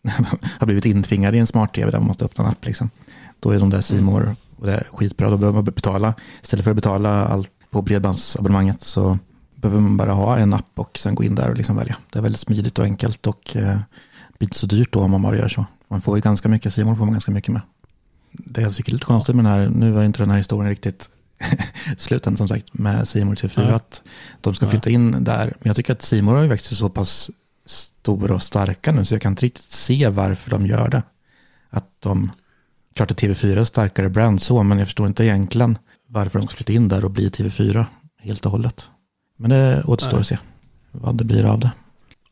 [0.58, 2.66] har blivit intvingade i en smart-tv där man måste öppna en app.
[2.66, 2.90] Liksom.
[3.40, 5.30] Då är de där Simor och det är skitbra.
[5.30, 9.18] Då behöver man betala, istället för att betala allt på bredbandsabonnemanget så
[9.68, 11.96] behöver man bara ha en app och sen gå in där och liksom välja.
[12.12, 13.78] Det är väldigt smidigt och enkelt och eh,
[14.38, 15.66] blir inte så dyrt då om man bara gör så.
[15.88, 17.62] Man får ju ganska mycket, Simor får man ganska mycket med.
[18.32, 20.68] Det jag tycker är lite konstigt med den här, nu var inte den här historien
[20.68, 21.10] riktigt
[21.98, 23.74] sluten som sagt med Simor TV4, Nej.
[23.74, 24.02] att
[24.40, 25.44] de ska flytta in där.
[25.44, 27.30] Men jag tycker att Simor har ju växt sig så pass
[27.66, 31.02] stora och starka nu så jag kan inte riktigt se varför de gör det.
[31.70, 32.32] Att de,
[32.94, 36.56] klart att TV4 är starkare brand så, men jag förstår inte egentligen varför de ska
[36.56, 37.84] flytta in där och bli TV4
[38.18, 38.90] helt och hållet.
[39.36, 40.20] Men det återstår Nej.
[40.20, 40.38] att se
[40.92, 41.70] vad det blir av det.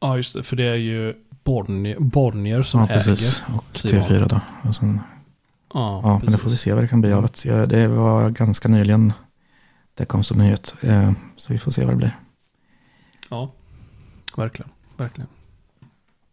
[0.01, 0.43] Ja, just det.
[0.43, 3.43] För det är ju Bonnier, Bonnier som ja, precis.
[3.49, 3.57] äger.
[3.59, 4.03] Och Simor.
[4.03, 4.41] TV4 då.
[4.69, 5.01] Och sen,
[5.75, 7.67] Ja, ja, men det får vi se vad det kan bli av det.
[7.67, 9.13] Det var ganska nyligen
[9.95, 10.75] det kom som nyhet.
[10.81, 12.17] Eh, Så vi får se vad det blir.
[13.31, 13.51] Ja,
[14.37, 14.71] verkligen.
[14.97, 15.29] verkligen.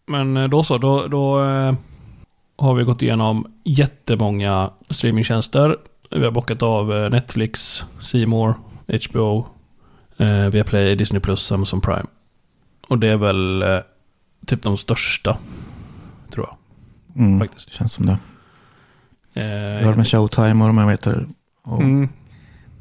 [0.07, 1.73] Men eh, då så, då, då eh,
[2.57, 5.77] har vi gått igenom jättemånga streamingtjänster.
[6.11, 7.83] Vi har bockat av Netflix,
[8.27, 8.53] More,
[9.09, 9.45] HBO,
[10.21, 12.05] eh, Viaplay, Disney Plus, Amazon Prime.
[12.87, 13.79] Och det är väl eh,
[14.45, 15.37] typ de största,
[16.33, 16.57] tror jag.
[17.23, 17.73] Mm, Faktiskt.
[17.73, 18.17] känns som det.
[19.33, 21.25] Eh, Vi har med Showtime och de här heter
[21.63, 22.09] och mm,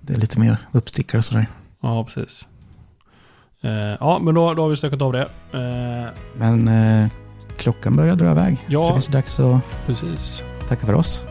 [0.00, 1.46] Det är lite mer uppstickare och sådär.
[1.80, 2.46] ja, precis.
[3.62, 3.70] Eh,
[4.00, 5.22] ja, men då, då har vi stökat av det.
[5.52, 7.08] Eh, Men eh,
[7.56, 8.58] klockan börjar dra iväg.
[8.68, 9.00] Ja.
[9.00, 10.42] Så det är dags att Precis.
[10.68, 11.22] tacka för oss.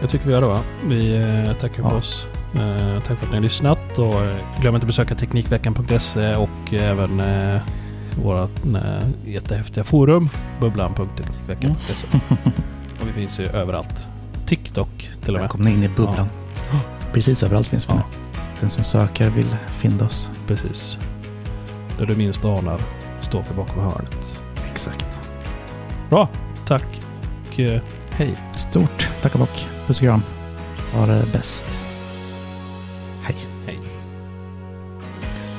[0.00, 0.60] Jag tycker vi gör det va?
[0.88, 1.96] Vi eh, tackar för Ja.
[1.96, 2.26] oss.
[2.54, 6.72] Eh, tack för att ni har lyssnat och eh, glöm inte att besöka Teknikveckan.se och
[6.72, 7.60] även eh,
[8.22, 10.28] vårt eh, jättehäftiga forum
[10.60, 12.06] bubblan.teknikveckan.se.
[13.00, 14.06] och vi finns ju överallt.
[14.46, 15.40] TikTok till och med.
[15.40, 16.28] Välkomna in i bubblan.
[17.12, 18.02] Precis överallt finns vi Ja.
[18.60, 20.30] Den som söker vill finna oss.
[20.46, 20.98] Precis.
[21.98, 22.80] Där du minst anar
[23.20, 24.40] står vi bakom hörnet.
[24.70, 25.20] Exakt.
[26.10, 26.28] Bra,
[26.66, 27.02] tack
[27.52, 27.80] och eh,
[28.10, 28.34] hej.
[28.56, 29.66] Stort tack och bock.
[29.86, 30.22] Puss och kram.
[30.92, 31.87] Ha det bäst.